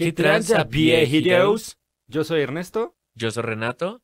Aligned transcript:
¿Qué 0.00 0.12
tranza, 0.12 0.64
viejitos? 0.64 1.76
Yo 2.06 2.24
soy 2.24 2.40
Ernesto. 2.40 2.96
Yo 3.14 3.30
soy 3.30 3.42
Renato. 3.42 4.00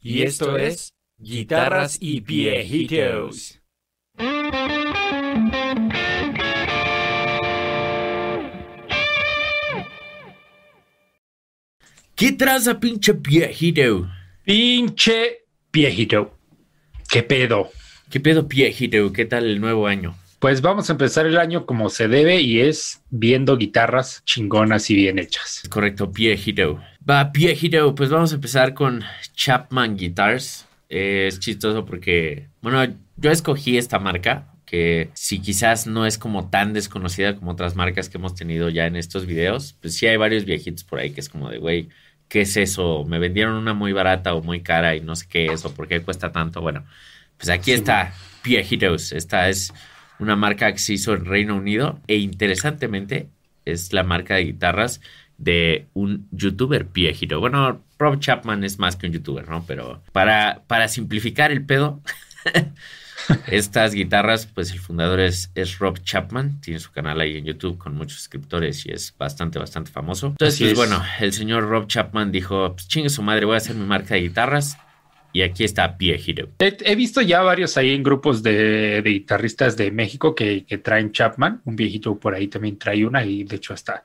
Y 0.00 0.22
esto 0.22 0.56
es 0.56 0.94
Guitarras 1.18 1.98
y 2.00 2.20
Viejitos. 2.20 3.60
¿Qué 12.14 12.32
tranza, 12.32 12.80
pinche 12.80 13.12
viejito? 13.12 14.08
Pinche 14.46 15.44
viejito. 15.70 16.38
¿Qué 17.10 17.22
pedo? 17.22 17.68
¿Qué 18.08 18.18
pedo, 18.18 18.44
viejito? 18.44 19.12
¿Qué 19.12 19.26
tal 19.26 19.44
el 19.44 19.60
nuevo 19.60 19.88
año? 19.88 20.16
Pues 20.44 20.60
vamos 20.60 20.90
a 20.90 20.92
empezar 20.92 21.24
el 21.24 21.38
año 21.38 21.64
como 21.64 21.88
se 21.88 22.06
debe 22.06 22.42
y 22.42 22.60
es 22.60 23.02
viendo 23.08 23.56
guitarras 23.56 24.22
chingonas 24.26 24.90
y 24.90 24.94
bien 24.94 25.18
hechas. 25.18 25.62
Correcto, 25.70 26.08
viejito. 26.08 26.82
Va, 27.08 27.24
viejito, 27.32 27.94
pues 27.94 28.10
vamos 28.10 28.32
a 28.32 28.34
empezar 28.34 28.74
con 28.74 29.02
Chapman 29.34 29.96
Guitars. 29.96 30.66
Eh, 30.90 31.28
es 31.28 31.40
chistoso 31.40 31.86
porque, 31.86 32.48
bueno, 32.60 32.94
yo 33.16 33.30
escogí 33.30 33.78
esta 33.78 33.98
marca 33.98 34.52
que 34.66 35.08
si 35.14 35.38
quizás 35.38 35.86
no 35.86 36.04
es 36.04 36.18
como 36.18 36.50
tan 36.50 36.74
desconocida 36.74 37.36
como 37.36 37.52
otras 37.52 37.74
marcas 37.74 38.10
que 38.10 38.18
hemos 38.18 38.34
tenido 38.34 38.68
ya 38.68 38.84
en 38.84 38.96
estos 38.96 39.24
videos, 39.24 39.74
pues 39.80 39.94
sí 39.94 40.06
hay 40.06 40.18
varios 40.18 40.44
viejitos 40.44 40.84
por 40.84 40.98
ahí 40.98 41.12
que 41.12 41.22
es 41.22 41.30
como 41.30 41.48
de, 41.48 41.56
güey, 41.56 41.88
¿qué 42.28 42.42
es 42.42 42.58
eso? 42.58 43.06
Me 43.06 43.18
vendieron 43.18 43.54
una 43.54 43.72
muy 43.72 43.94
barata 43.94 44.34
o 44.34 44.42
muy 44.42 44.60
cara 44.60 44.94
y 44.94 45.00
no 45.00 45.16
sé 45.16 45.24
qué 45.26 45.46
es 45.46 45.64
o 45.64 45.74
por 45.74 45.88
qué 45.88 46.02
cuesta 46.02 46.32
tanto. 46.32 46.60
Bueno, 46.60 46.84
pues 47.38 47.48
aquí 47.48 47.72
está 47.72 48.12
Viejitos. 48.44 49.12
Esta 49.12 49.48
es 49.48 49.72
una 50.18 50.36
marca 50.36 50.72
que 50.72 50.78
se 50.78 50.94
hizo 50.94 51.14
en 51.14 51.24
Reino 51.24 51.56
Unido 51.56 52.00
e 52.06 52.16
interesantemente 52.16 53.28
es 53.64 53.92
la 53.92 54.02
marca 54.02 54.34
de 54.34 54.44
guitarras 54.44 55.00
de 55.38 55.86
un 55.94 56.28
youtuber 56.30 56.84
viejito. 56.84 57.40
Bueno, 57.40 57.82
Rob 57.98 58.20
Chapman 58.20 58.64
es 58.64 58.78
más 58.78 58.96
que 58.96 59.06
un 59.06 59.12
youtuber, 59.12 59.48
¿no? 59.48 59.64
Pero 59.66 60.02
para, 60.12 60.62
para 60.66 60.88
simplificar 60.88 61.50
el 61.50 61.64
pedo, 61.64 62.00
estas 63.46 63.94
guitarras, 63.94 64.46
pues 64.46 64.70
el 64.72 64.78
fundador 64.78 65.20
es, 65.20 65.50
es 65.54 65.78
Rob 65.78 65.98
Chapman, 66.02 66.60
tiene 66.60 66.78
su 66.78 66.92
canal 66.92 67.20
ahí 67.20 67.36
en 67.36 67.44
YouTube 67.44 67.78
con 67.78 67.94
muchos 67.94 68.18
suscriptores 68.18 68.86
y 68.86 68.90
es 68.90 69.14
bastante, 69.16 69.58
bastante 69.58 69.90
famoso. 69.90 70.28
Entonces, 70.28 70.58
pues 70.58 70.72
es. 70.72 70.76
bueno, 70.76 71.02
el 71.20 71.32
señor 71.32 71.68
Rob 71.68 71.86
Chapman 71.86 72.30
dijo, 72.30 72.74
pues 72.74 72.86
chingue 72.86 73.08
su 73.08 73.22
madre, 73.22 73.46
voy 73.46 73.54
a 73.54 73.58
hacer 73.58 73.74
mi 73.74 73.86
marca 73.86 74.14
de 74.14 74.22
guitarras 74.22 74.76
y 75.34 75.42
aquí 75.42 75.64
está 75.64 75.88
Viejito. 75.88 76.48
He, 76.60 76.76
he 76.84 76.94
visto 76.94 77.20
ya 77.20 77.42
varios 77.42 77.76
ahí 77.76 77.92
en 77.92 78.04
grupos 78.04 78.40
de, 78.40 79.02
de 79.02 79.10
guitarristas 79.10 79.76
de 79.76 79.90
México 79.90 80.32
que, 80.32 80.64
que 80.64 80.78
traen 80.78 81.10
Chapman. 81.10 81.60
Un 81.64 81.74
viejito 81.74 82.16
por 82.16 82.36
ahí 82.36 82.46
también 82.46 82.78
trae 82.78 83.04
una 83.04 83.24
y 83.24 83.42
de 83.42 83.56
hecho 83.56 83.74
hasta 83.74 84.04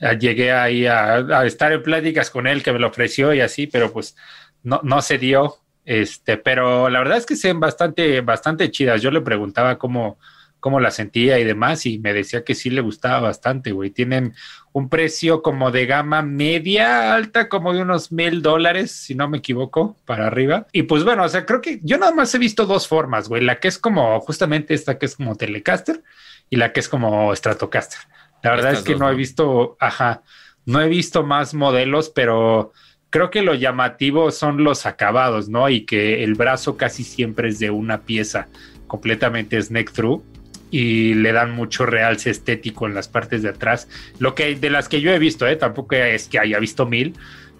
eh, 0.00 0.16
llegué 0.18 0.50
ahí 0.50 0.86
a, 0.86 1.16
a 1.16 1.44
estar 1.44 1.70
en 1.72 1.82
pláticas 1.82 2.30
con 2.30 2.46
él 2.46 2.62
que 2.62 2.72
me 2.72 2.78
lo 2.78 2.88
ofreció 2.88 3.34
y 3.34 3.40
así, 3.40 3.66
pero 3.66 3.92
pues 3.92 4.16
no, 4.62 4.80
no 4.82 5.02
se 5.02 5.18
dio. 5.18 5.58
Este, 5.84 6.38
pero 6.38 6.88
la 6.88 7.00
verdad 7.00 7.18
es 7.18 7.26
que 7.26 7.36
se 7.36 7.48
ven 7.48 7.60
bastante, 7.60 8.22
bastante 8.22 8.70
chidas. 8.70 9.02
Yo 9.02 9.10
le 9.10 9.20
preguntaba 9.20 9.76
cómo, 9.76 10.18
cómo 10.62 10.78
la 10.78 10.92
sentía 10.92 11.40
y 11.40 11.44
demás, 11.44 11.86
y 11.86 11.98
me 11.98 12.14
decía 12.14 12.44
que 12.44 12.54
sí 12.54 12.70
le 12.70 12.82
gustaba 12.82 13.18
bastante, 13.18 13.72
güey. 13.72 13.90
Tienen 13.90 14.32
un 14.70 14.88
precio 14.88 15.42
como 15.42 15.72
de 15.72 15.86
gama 15.86 16.22
media 16.22 17.14
alta, 17.14 17.48
como 17.48 17.74
de 17.74 17.82
unos 17.82 18.12
mil 18.12 18.42
dólares, 18.42 18.92
si 18.92 19.16
no 19.16 19.28
me 19.28 19.38
equivoco, 19.38 19.96
para 20.06 20.28
arriba. 20.28 20.68
Y 20.70 20.84
pues 20.84 21.02
bueno, 21.02 21.24
o 21.24 21.28
sea, 21.28 21.46
creo 21.46 21.60
que 21.60 21.80
yo 21.82 21.98
nada 21.98 22.12
más 22.12 22.32
he 22.36 22.38
visto 22.38 22.64
dos 22.64 22.86
formas, 22.86 23.28
güey. 23.28 23.42
La 23.42 23.58
que 23.58 23.66
es 23.66 23.76
como 23.76 24.20
justamente 24.20 24.72
esta 24.72 24.98
que 24.98 25.06
es 25.06 25.16
como 25.16 25.34
Telecaster 25.34 26.00
y 26.48 26.54
la 26.58 26.72
que 26.72 26.78
es 26.78 26.88
como 26.88 27.34
Stratocaster. 27.34 27.98
La 28.44 28.50
verdad 28.50 28.70
Estas 28.70 28.78
es 28.78 28.84
que 28.84 28.92
dos, 28.92 29.00
no 29.00 29.08
he 29.08 29.12
¿no? 29.12 29.18
visto, 29.18 29.76
ajá, 29.80 30.22
no 30.64 30.80
he 30.80 30.88
visto 30.88 31.24
más 31.24 31.54
modelos, 31.54 32.08
pero 32.08 32.72
creo 33.10 33.30
que 33.30 33.42
lo 33.42 33.54
llamativo 33.54 34.30
son 34.30 34.62
los 34.62 34.86
acabados, 34.86 35.48
¿no? 35.48 35.68
Y 35.68 35.86
que 35.86 36.22
el 36.22 36.34
brazo 36.34 36.76
casi 36.76 37.02
siempre 37.02 37.48
es 37.48 37.58
de 37.58 37.70
una 37.70 38.02
pieza 38.02 38.46
completamente 38.86 39.60
snake 39.60 39.90
through 39.90 40.22
y 40.72 41.14
le 41.14 41.32
dan 41.32 41.52
mucho 41.52 41.86
realce 41.86 42.30
estético 42.30 42.88
en 42.88 42.94
las 42.94 43.06
partes 43.06 43.42
de 43.42 43.50
atrás. 43.50 43.86
Lo 44.18 44.34
que 44.34 44.56
de 44.56 44.70
las 44.70 44.88
que 44.88 45.00
yo 45.00 45.12
he 45.12 45.18
visto, 45.20 45.46
¿eh? 45.46 45.54
tampoco 45.54 45.94
es 45.94 46.26
que 46.26 46.40
haya 46.40 46.58
visto 46.58 46.86
mil, 46.86 47.14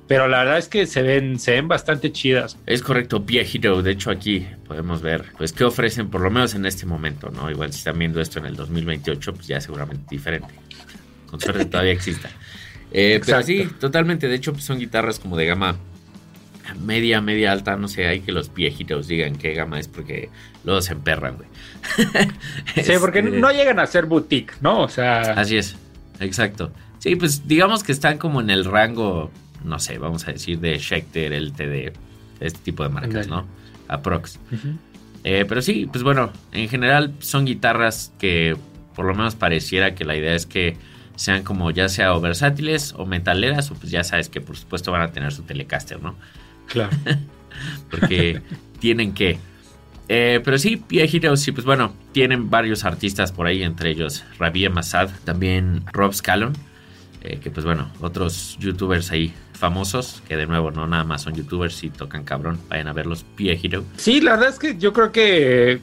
pero 0.08 0.26
la 0.28 0.38
verdad 0.38 0.58
es 0.58 0.66
que 0.66 0.86
se 0.86 1.02
ven, 1.02 1.38
se 1.38 1.52
ven 1.52 1.68
bastante 1.68 2.10
chidas. 2.10 2.58
Es 2.66 2.82
correcto, 2.82 3.20
Viejito. 3.20 3.82
De 3.82 3.92
hecho, 3.92 4.10
aquí 4.10 4.46
podemos 4.66 5.02
ver, 5.02 5.26
pues, 5.36 5.52
qué 5.52 5.64
ofrecen, 5.64 6.08
por 6.08 6.22
lo 6.22 6.30
menos 6.30 6.54
en 6.54 6.66
este 6.66 6.86
momento, 6.86 7.30
¿no? 7.30 7.50
Igual 7.50 7.72
si 7.72 7.78
están 7.78 7.98
viendo 7.98 8.20
esto 8.20 8.38
en 8.38 8.46
el 8.46 8.56
2028, 8.56 9.34
pues 9.34 9.46
ya 9.46 9.60
seguramente 9.60 10.06
diferente. 10.10 10.54
Con 11.26 11.38
suerte 11.38 11.66
todavía 11.66 11.92
exista. 11.92 12.30
Eh, 12.90 13.20
pero 13.24 13.42
sí, 13.42 13.68
totalmente. 13.78 14.26
De 14.26 14.34
hecho, 14.34 14.52
pues, 14.52 14.64
son 14.64 14.78
guitarras 14.78 15.18
como 15.18 15.36
de 15.36 15.46
gama 15.46 15.76
media, 16.80 17.20
media 17.20 17.52
alta. 17.52 17.76
No 17.76 17.88
sé, 17.88 18.06
hay 18.06 18.20
que 18.20 18.32
los 18.32 18.52
viejitos 18.52 19.08
digan 19.08 19.36
qué 19.36 19.54
gama 19.54 19.78
es 19.78 19.88
porque 19.88 20.28
luego 20.64 20.80
se 20.82 20.92
emperran, 20.92 21.36
güey. 21.36 21.48
Sí, 22.84 22.92
porque 23.00 23.20
Este, 23.20 23.38
no 23.40 23.50
llegan 23.50 23.78
a 23.78 23.86
ser 23.86 24.06
boutique, 24.06 24.54
¿no? 24.60 24.80
O 24.82 24.88
sea, 24.88 25.20
Así 25.32 25.56
es, 25.56 25.76
exacto. 26.20 26.72
Sí, 26.98 27.16
pues 27.16 27.46
digamos 27.48 27.82
que 27.82 27.92
están 27.92 28.18
como 28.18 28.40
en 28.40 28.50
el 28.50 28.64
rango, 28.64 29.30
no 29.64 29.78
sé, 29.78 29.98
vamos 29.98 30.26
a 30.28 30.32
decir 30.32 30.60
de 30.60 30.78
Schecter, 30.78 31.32
LTD, 31.32 31.92
este 32.40 32.58
tipo 32.62 32.82
de 32.84 32.88
marcas. 32.88 33.26
¿no? 33.26 33.46
Aprox. 33.88 34.38
ujú. 34.52 34.76
Eh, 35.24 35.44
pero 35.48 35.62
sí, 35.62 35.88
pues 35.90 36.02
bueno, 36.02 36.32
en 36.52 36.68
general 36.68 37.14
son 37.20 37.44
guitarras 37.44 38.12
que 38.18 38.56
por 38.94 39.04
lo 39.04 39.14
menos 39.14 39.34
pareciera 39.36 39.94
que 39.94 40.04
la 40.04 40.16
idea 40.16 40.34
es 40.34 40.46
que 40.46 40.76
sean 41.14 41.44
como 41.44 41.70
ya 41.70 41.88
sea 41.88 42.14
o 42.14 42.20
versátiles 42.20 42.94
o 42.96 43.06
metaleras 43.06 43.70
o 43.70 43.74
pues 43.74 43.90
ya 43.92 44.02
sabes 44.02 44.28
que 44.28 44.40
por 44.40 44.56
supuesto 44.56 44.90
van 44.90 45.02
a 45.02 45.12
tener 45.12 45.32
su 45.32 45.42
Telecaster, 45.42 46.00
¿no? 46.02 46.16
Claro. 46.72 46.96
Porque 47.90 48.40
tienen 48.80 49.14
que. 49.14 49.38
Eh, 50.08 50.40
pero 50.44 50.58
sí, 50.58 50.82
viejitos, 50.88 51.40
sí, 51.40 51.52
pues 51.52 51.64
bueno, 51.64 51.94
tienen 52.12 52.50
varios 52.50 52.84
artistas 52.84 53.30
por 53.32 53.46
ahí, 53.46 53.62
entre 53.62 53.90
ellos 53.90 54.24
Rabia 54.38 54.68
Massad, 54.68 55.10
también 55.24 55.84
Rob 55.92 56.12
Scallon, 56.12 56.52
eh, 57.22 57.38
que 57.40 57.50
pues 57.50 57.64
bueno, 57.64 57.90
otros 58.00 58.56
youtubers 58.58 59.12
ahí 59.12 59.32
famosos, 59.54 60.22
que 60.26 60.36
de 60.36 60.46
nuevo 60.46 60.72
no 60.72 60.86
nada 60.88 61.04
más 61.04 61.22
son 61.22 61.34
youtubers 61.34 61.84
y 61.84 61.90
tocan 61.90 62.24
cabrón, 62.24 62.58
vayan 62.68 62.88
a 62.88 62.92
verlos, 62.92 63.24
viejito. 63.36 63.84
Sí, 63.96 64.20
la 64.20 64.32
verdad 64.32 64.48
es 64.48 64.58
que 64.58 64.76
yo 64.76 64.92
creo 64.92 65.12
que, 65.12 65.80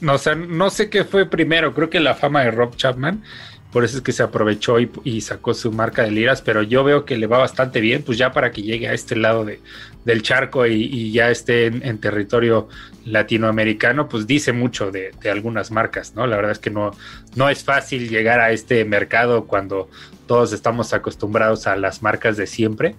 no, 0.00 0.14
o 0.14 0.18
sea, 0.18 0.34
no 0.34 0.70
sé 0.70 0.88
qué 0.88 1.04
fue 1.04 1.26
primero, 1.26 1.74
creo 1.74 1.90
que 1.90 2.00
la 2.00 2.14
fama 2.14 2.42
de 2.42 2.50
Rob 2.50 2.74
Chapman, 2.76 3.22
por 3.70 3.84
eso 3.84 3.98
es 3.98 4.02
que 4.02 4.12
se 4.12 4.22
aprovechó 4.22 4.80
y, 4.80 4.90
y 5.04 5.20
sacó 5.20 5.54
su 5.54 5.70
marca 5.70 6.02
de 6.02 6.10
liras, 6.10 6.40
pero 6.40 6.62
yo 6.62 6.82
veo 6.82 7.04
que 7.04 7.18
le 7.18 7.26
va 7.26 7.38
bastante 7.38 7.80
bien, 7.80 8.02
pues 8.02 8.16
ya 8.18 8.32
para 8.32 8.50
que 8.50 8.62
llegue 8.62 8.88
a 8.88 8.94
este 8.94 9.14
lado 9.14 9.44
de, 9.44 9.60
del 10.04 10.22
charco 10.22 10.66
y, 10.66 11.12
ya 11.12 11.30
esté 11.30 11.66
en, 11.66 11.98
territorio 11.98 12.68
latinoamericano, 13.04 14.08
pues 14.08 14.26
dice 14.26 14.52
mucho 14.52 14.90
de, 14.90 15.12
de 15.20 15.30
algunas 15.30 15.70
marcas, 15.70 16.14
¿no? 16.14 16.26
La 16.26 16.36
verdad 16.36 16.52
es 16.52 16.58
que 16.58 16.70
no, 16.70 16.92
no 17.36 17.48
es 17.48 17.64
fácil 17.64 18.08
llegar 18.08 18.40
a 18.40 18.52
este 18.52 18.84
mercado 18.84 19.46
cuando 19.46 19.90
todos 20.26 20.52
estamos 20.52 20.92
acostumbrados 20.92 21.66
a 21.66 21.76
las 21.76 22.02
marcas 22.02 22.36
de 22.36 22.46
siempre, 22.46 22.96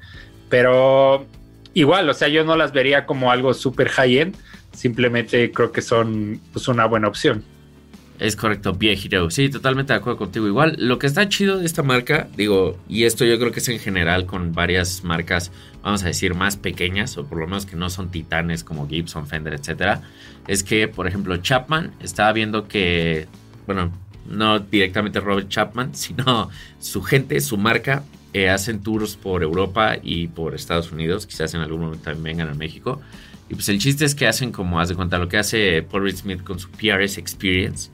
pero 0.50 1.25
igual, 1.73 2.09
o 2.09 2.13
sea, 2.13 2.28
yo 2.28 2.44
no 2.44 2.56
las 2.56 2.73
vería 2.73 3.06
como 3.06 3.31
algo 3.31 3.53
súper 3.53 3.90
high-end, 3.90 4.35
simplemente 4.73 5.51
creo 5.51 5.72
que 5.72 5.81
son 5.81 6.40
pues, 6.53 6.67
una 6.67 6.85
buena 6.85 7.07
opción. 7.07 7.44
Es 8.19 8.35
correcto, 8.35 8.73
viejito. 8.73 9.31
Sí, 9.31 9.50
totalmente 9.50 9.94
de 9.94 9.97
acuerdo 9.97 10.19
contigo. 10.19 10.45
Igual, 10.45 10.75
lo 10.78 11.00
que 11.00 11.07
está 11.07 11.28
chido 11.28 11.57
de 11.57 11.66
esta 11.66 11.81
marca, 11.81 12.28
digo, 12.38 12.78
y 12.88 13.06
esto 13.06 13.25
yo 13.25 13.40
creo 13.40 13.51
que 13.51 13.61
es 13.61 13.67
en 13.67 13.79
general 13.79 14.28
con 14.28 14.53
varias 14.53 15.03
marcas, 15.03 15.51
vamos 15.83 16.03
a 16.03 16.07
decir, 16.07 16.35
más 16.35 16.57
pequeñas, 16.57 17.17
o 17.17 17.25
por 17.25 17.39
lo 17.39 17.47
menos 17.47 17.65
que 17.65 17.75
no 17.75 17.89
son 17.89 18.09
titanes 18.09 18.63
como 18.63 18.87
Gibson, 18.87 19.27
Fender, 19.27 19.53
etcétera, 19.53 20.01
es 20.47 20.63
que, 20.63 20.87
por 20.87 21.07
ejemplo, 21.07 21.37
Chapman 21.37 21.91
estaba 21.99 22.31
viendo 22.33 22.67
que, 22.67 23.27
bueno, 23.65 23.91
no 24.29 24.59
directamente 24.59 25.19
Robert 25.19 25.49
Chapman, 25.49 25.89
sino 25.95 26.49
su 26.79 27.01
gente, 27.01 27.39
su 27.41 27.57
marca, 27.57 28.03
eh, 28.33 28.49
hacen 28.49 28.81
tours 28.81 29.17
por 29.17 29.43
Europa 29.43 29.97
y 30.01 30.28
por 30.28 30.55
Estados 30.55 30.91
Unidos, 30.91 31.25
quizás 31.28 31.53
en 31.53 31.61
algún 31.61 31.81
momento 31.81 32.05
también 32.05 32.37
vengan 32.37 32.49
a 32.49 32.53
México. 32.53 33.01
Y 33.49 33.55
pues 33.55 33.67
el 33.67 33.79
chiste 33.79 34.05
es 34.05 34.16
que 34.16 34.27
hacen 34.27 34.53
como, 34.53 34.79
haz 34.79 34.87
de 34.87 34.95
cuenta, 34.95 35.17
lo 35.17 35.27
que 35.27 35.37
hace 35.37 35.84
Paul 35.84 36.03
Reed 36.03 36.16
Smith 36.16 36.43
con 36.43 36.57
su 36.57 36.69
PRS 36.69 37.17
Experience 37.17 37.89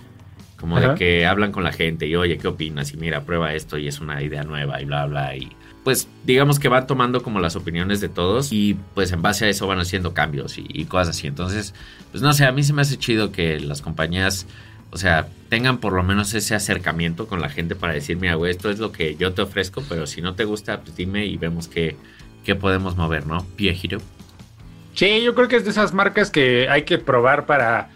como 0.59 0.77
Ajá. 0.77 0.89
de 0.89 0.95
que 0.95 1.25
hablan 1.25 1.51
con 1.51 1.63
la 1.63 1.71
gente 1.71 2.07
y 2.07 2.15
oye, 2.15 2.37
¿qué 2.37 2.47
opinas? 2.47 2.93
Y 2.93 2.97
mira, 2.97 3.21
prueba 3.21 3.53
esto 3.53 3.77
y 3.77 3.87
es 3.87 3.99
una 3.99 4.21
idea 4.21 4.43
nueva 4.43 4.81
y 4.81 4.85
bla, 4.85 5.05
bla. 5.05 5.35
Y 5.35 5.51
pues 5.87 6.09
digamos 6.25 6.59
que 6.59 6.67
van 6.67 6.85
tomando 6.85 7.23
como 7.23 7.39
las 7.39 7.55
opiniones 7.55 8.01
de 8.01 8.09
todos 8.09 8.51
y 8.51 8.77
pues 8.93 9.13
en 9.13 9.21
base 9.21 9.45
a 9.45 9.47
eso 9.47 9.67
van 9.67 9.79
haciendo 9.79 10.13
cambios 10.13 10.57
y, 10.57 10.83
cosas 10.83 11.15
así. 11.15 11.27
Entonces, 11.27 11.73
pues 12.11 12.21
no 12.21 12.33
sé, 12.33 12.43
a 12.43 12.51
mí 12.51 12.61
se 12.63 12.73
me 12.73 12.81
hace 12.81 12.97
chido 12.97 13.31
que 13.31 13.57
las 13.61 13.81
compañías, 13.81 14.47
o 14.91 14.97
sea, 14.97 15.29
tengan 15.47 15.77
por 15.77 15.93
lo 15.93 16.03
menos 16.03 16.33
ese 16.33 16.55
acercamiento 16.55 17.25
con 17.25 17.39
la 17.39 17.47
gente 17.47 17.73
para 17.73 17.93
decir, 17.93 18.17
mira, 18.17 18.35
güey, 18.35 18.51
esto 18.51 18.69
es 18.69 18.79
lo 18.79 18.91
que 18.91 19.15
yo 19.15 19.31
te 19.31 19.43
ofrezco, 19.43 19.81
pero 19.87 20.07
si 20.07 20.21
no 20.21 20.35
te 20.35 20.43
gusta, 20.43 20.81
pues 20.81 20.93
dime 20.97 21.25
y 21.25 21.37
vemos 21.37 21.69
qué, 21.69 21.95
qué 22.43 22.53
podemos 22.53 22.97
mover, 22.97 23.25
¿no? 23.25 23.47
Viejito. 23.55 23.99
Sí, 24.93 25.21
yo 25.23 25.35
creo 25.35 25.47
que 25.47 25.55
es 25.55 25.63
de 25.63 25.71
esas 25.71 25.93
marcas 25.93 26.31
que 26.31 26.67
hay 26.67 26.83
que 26.83 26.97
probar 26.97 27.45
para, 27.45 27.91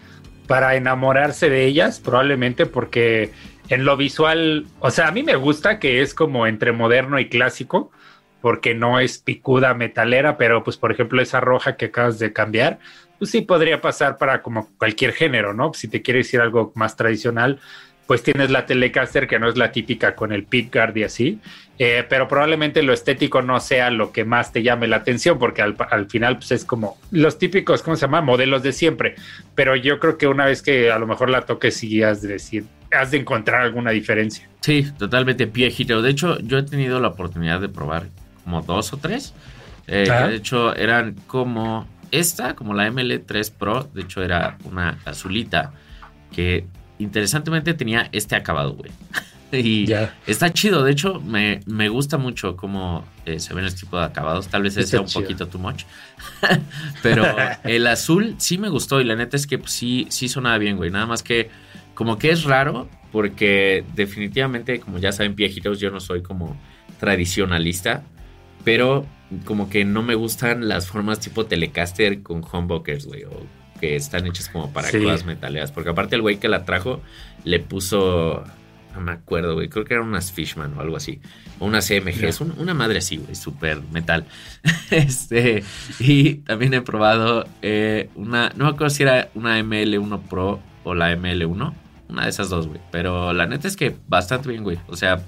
para 0.46 0.76
enamorarse 0.76 1.50
de 1.50 1.66
ellas, 1.66 2.00
probablemente 2.00 2.64
porque 2.64 3.32
en 3.72 3.86
lo 3.86 3.96
visual, 3.96 4.66
o 4.80 4.90
sea, 4.90 5.08
a 5.08 5.12
mí 5.12 5.22
me 5.22 5.34
gusta 5.34 5.78
que 5.78 6.02
es 6.02 6.12
como 6.12 6.46
entre 6.46 6.72
moderno 6.72 7.18
y 7.18 7.30
clásico, 7.30 7.90
porque 8.42 8.74
no 8.74 9.00
es 9.00 9.16
picuda 9.16 9.72
metalera, 9.72 10.36
pero 10.36 10.62
pues 10.62 10.76
por 10.76 10.92
ejemplo 10.92 11.22
esa 11.22 11.40
roja 11.40 11.76
que 11.76 11.86
acabas 11.86 12.18
de 12.18 12.34
cambiar, 12.34 12.80
pues 13.18 13.30
sí 13.30 13.40
podría 13.40 13.80
pasar 13.80 14.18
para 14.18 14.42
como 14.42 14.68
cualquier 14.76 15.14
género, 15.14 15.54
¿no? 15.54 15.72
Si 15.72 15.88
te 15.88 16.02
quieres 16.02 16.26
decir 16.26 16.42
algo 16.42 16.72
más 16.74 16.96
tradicional, 16.96 17.60
pues 18.06 18.22
tienes 18.22 18.50
la 18.50 18.66
Telecaster 18.66 19.26
que 19.26 19.38
no 19.38 19.48
es 19.48 19.56
la 19.56 19.72
típica 19.72 20.14
con 20.14 20.32
el 20.32 20.44
pickguard 20.44 20.94
y 20.98 21.04
así, 21.04 21.40
eh, 21.78 22.04
pero 22.06 22.28
probablemente 22.28 22.82
lo 22.82 22.92
estético 22.92 23.40
no 23.40 23.58
sea 23.58 23.88
lo 23.88 24.12
que 24.12 24.26
más 24.26 24.52
te 24.52 24.62
llame 24.62 24.86
la 24.86 24.96
atención, 24.96 25.38
porque 25.38 25.62
al, 25.62 26.10
final 26.10 26.36
pues 26.36 26.50
es 26.50 26.66
como 26.66 26.98
los 27.10 27.38
típicos, 27.38 27.82
¿cómo 27.82 27.96
se 27.96 28.02
llama? 28.02 28.20
Modelos 28.20 28.62
de 28.62 28.74
siempre, 28.74 29.14
pero 29.54 29.76
yo 29.76 29.98
creo 29.98 30.18
que 30.18 30.26
una 30.26 30.44
vez 30.44 30.60
que 30.60 30.90
a 30.90 30.98
lo 30.98 31.06
mejor 31.06 31.30
la 31.30 31.46
toques 31.46 31.74
sí 31.74 32.02
has 32.02 32.20
de 32.20 32.28
decir, 32.28 32.66
has 32.92 33.10
de 33.10 33.18
encontrar 33.18 33.62
alguna 33.62 33.90
diferencia. 33.90 34.48
Sí, 34.60 34.86
totalmente 34.98 35.46
pie 35.46 35.70
De 35.70 36.10
hecho, 36.10 36.38
yo 36.40 36.58
he 36.58 36.62
tenido 36.62 37.00
la 37.00 37.08
oportunidad 37.08 37.60
de 37.60 37.68
probar 37.68 38.06
como 38.44 38.62
dos 38.62 38.92
o 38.92 38.96
tres. 38.96 39.34
Eh, 39.86 40.08
de 40.08 40.36
hecho, 40.36 40.74
eran 40.76 41.16
como 41.26 41.86
esta, 42.10 42.54
como 42.54 42.74
la 42.74 42.88
ML3 42.88 43.52
Pro. 43.52 43.88
De 43.92 44.02
hecho, 44.02 44.22
era 44.22 44.56
una 44.64 44.98
azulita 45.04 45.72
que 46.30 46.66
interesantemente 46.98 47.74
tenía 47.74 48.08
este 48.12 48.36
acabado, 48.36 48.74
güey. 48.74 48.92
y 49.52 49.92
está 50.26 50.52
chido. 50.52 50.84
De 50.84 50.92
hecho, 50.92 51.20
me, 51.20 51.88
gusta 51.88 52.18
mucho 52.18 52.56
cómo 52.56 53.04
eh, 53.26 53.40
se 53.40 53.54
ven 53.54 53.64
este 53.64 53.80
tipo 53.80 53.98
de 53.98 54.04
acabados. 54.04 54.48
Tal 54.48 54.62
vez 54.62 54.74
sea 54.74 55.00
un 55.00 55.10
poquito 55.10 55.48
too 55.48 55.58
much. 55.58 55.84
Pero 57.02 57.24
el 57.64 57.86
azul 57.86 58.36
sí 58.38 58.58
me 58.58 58.68
gustó. 58.68 59.00
Y 59.00 59.04
la 59.04 59.16
neta 59.16 59.36
es 59.36 59.46
que 59.46 59.58
pues, 59.58 59.72
sí, 59.72 60.06
sí 60.10 60.28
sonaba 60.28 60.58
bien, 60.58 60.76
güey. 60.76 60.90
Nada 60.90 61.06
más 61.06 61.22
que 61.22 61.50
como 61.94 62.18
que 62.18 62.30
es 62.30 62.44
raro 62.44 62.88
porque 63.12 63.84
definitivamente, 63.94 64.80
como 64.80 64.98
ya 64.98 65.12
saben, 65.12 65.36
viejitos, 65.36 65.78
yo 65.78 65.90
no 65.90 66.00
soy 66.00 66.22
como 66.22 66.56
tradicionalista, 66.98 68.02
pero 68.64 69.06
como 69.44 69.68
que 69.68 69.84
no 69.84 70.02
me 70.02 70.14
gustan 70.14 70.68
las 70.68 70.86
formas 70.86 71.20
tipo 71.20 71.46
Telecaster 71.46 72.22
con 72.22 72.42
humbuckers, 72.42 73.06
güey, 73.06 73.24
o 73.24 73.46
que 73.80 73.96
están 73.96 74.26
hechas 74.26 74.48
como 74.48 74.72
para 74.72 74.90
cosas 74.90 75.24
metaleras, 75.24 75.72
porque 75.72 75.90
aparte 75.90 76.14
el 76.14 76.22
güey 76.22 76.38
que 76.38 76.48
la 76.48 76.64
trajo 76.64 77.02
le 77.44 77.58
puso, 77.58 78.44
no 78.94 79.00
me 79.00 79.12
acuerdo, 79.12 79.54
güey, 79.54 79.68
creo 79.68 79.84
que 79.84 79.94
eran 79.94 80.06
unas 80.06 80.30
Fishman 80.30 80.74
o 80.78 80.80
algo 80.80 80.96
así, 80.96 81.20
o 81.58 81.66
unas 81.66 81.88
CMG, 81.88 82.24
es 82.24 82.40
una 82.40 82.74
madre 82.74 82.98
así, 82.98 83.16
güey, 83.16 83.34
súper 83.34 83.82
metal. 83.90 84.24
este, 84.90 85.64
y 85.98 86.36
también 86.36 86.74
he 86.74 86.80
probado 86.80 87.44
eh, 87.60 88.08
una, 88.14 88.52
no 88.56 88.66
me 88.66 88.70
acuerdo 88.70 88.90
si 88.90 89.02
era 89.02 89.30
una 89.34 89.60
ML1 89.60 90.22
Pro 90.28 90.60
o 90.84 90.94
la 90.94 91.16
ML1, 91.16 91.74
una 92.12 92.24
de 92.24 92.30
esas 92.30 92.48
dos, 92.48 92.68
güey. 92.68 92.80
Pero 92.90 93.32
la 93.32 93.46
neta 93.46 93.66
es 93.66 93.76
que 93.76 93.96
bastante 94.06 94.48
bien, 94.48 94.62
güey. 94.62 94.78
O 94.88 94.96
sea, 94.96 95.22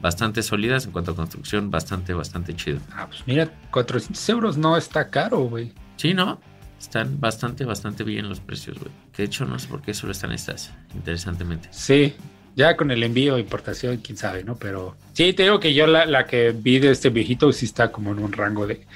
bastante 0.00 0.42
sólidas 0.42 0.86
en 0.86 0.92
cuanto 0.92 1.12
a 1.12 1.16
construcción, 1.16 1.70
bastante, 1.70 2.14
bastante 2.14 2.54
chido. 2.54 2.78
Ah, 2.92 3.06
pues 3.08 3.22
mira, 3.26 3.50
400 3.70 4.28
euros 4.28 4.56
no 4.56 4.76
está 4.76 5.10
caro, 5.10 5.40
güey. 5.40 5.72
Sí, 5.96 6.14
¿no? 6.14 6.40
Están 6.78 7.20
bastante, 7.20 7.64
bastante 7.64 8.04
bien 8.04 8.28
los 8.28 8.40
precios, 8.40 8.78
güey. 8.78 8.92
Que 9.12 9.22
de 9.22 9.26
hecho 9.26 9.44
no 9.44 9.58
sé 9.58 9.66
por 9.66 9.82
qué 9.82 9.94
solo 9.94 10.12
están 10.12 10.30
estas, 10.30 10.72
interesantemente. 10.94 11.68
Sí, 11.72 12.14
ya 12.54 12.76
con 12.76 12.90
el 12.90 13.02
envío, 13.02 13.38
importación, 13.38 13.96
quién 13.98 14.16
sabe, 14.16 14.44
¿no? 14.44 14.56
Pero 14.56 14.96
sí, 15.12 15.32
te 15.32 15.44
digo 15.44 15.58
que 15.58 15.74
yo 15.74 15.86
la, 15.86 16.06
la 16.06 16.26
que 16.26 16.52
vi 16.52 16.78
de 16.78 16.90
este 16.90 17.10
viejito 17.10 17.52
sí 17.52 17.66
está 17.66 17.90
como 17.90 18.12
en 18.12 18.20
un 18.20 18.32
rango 18.32 18.66
de, 18.66 18.86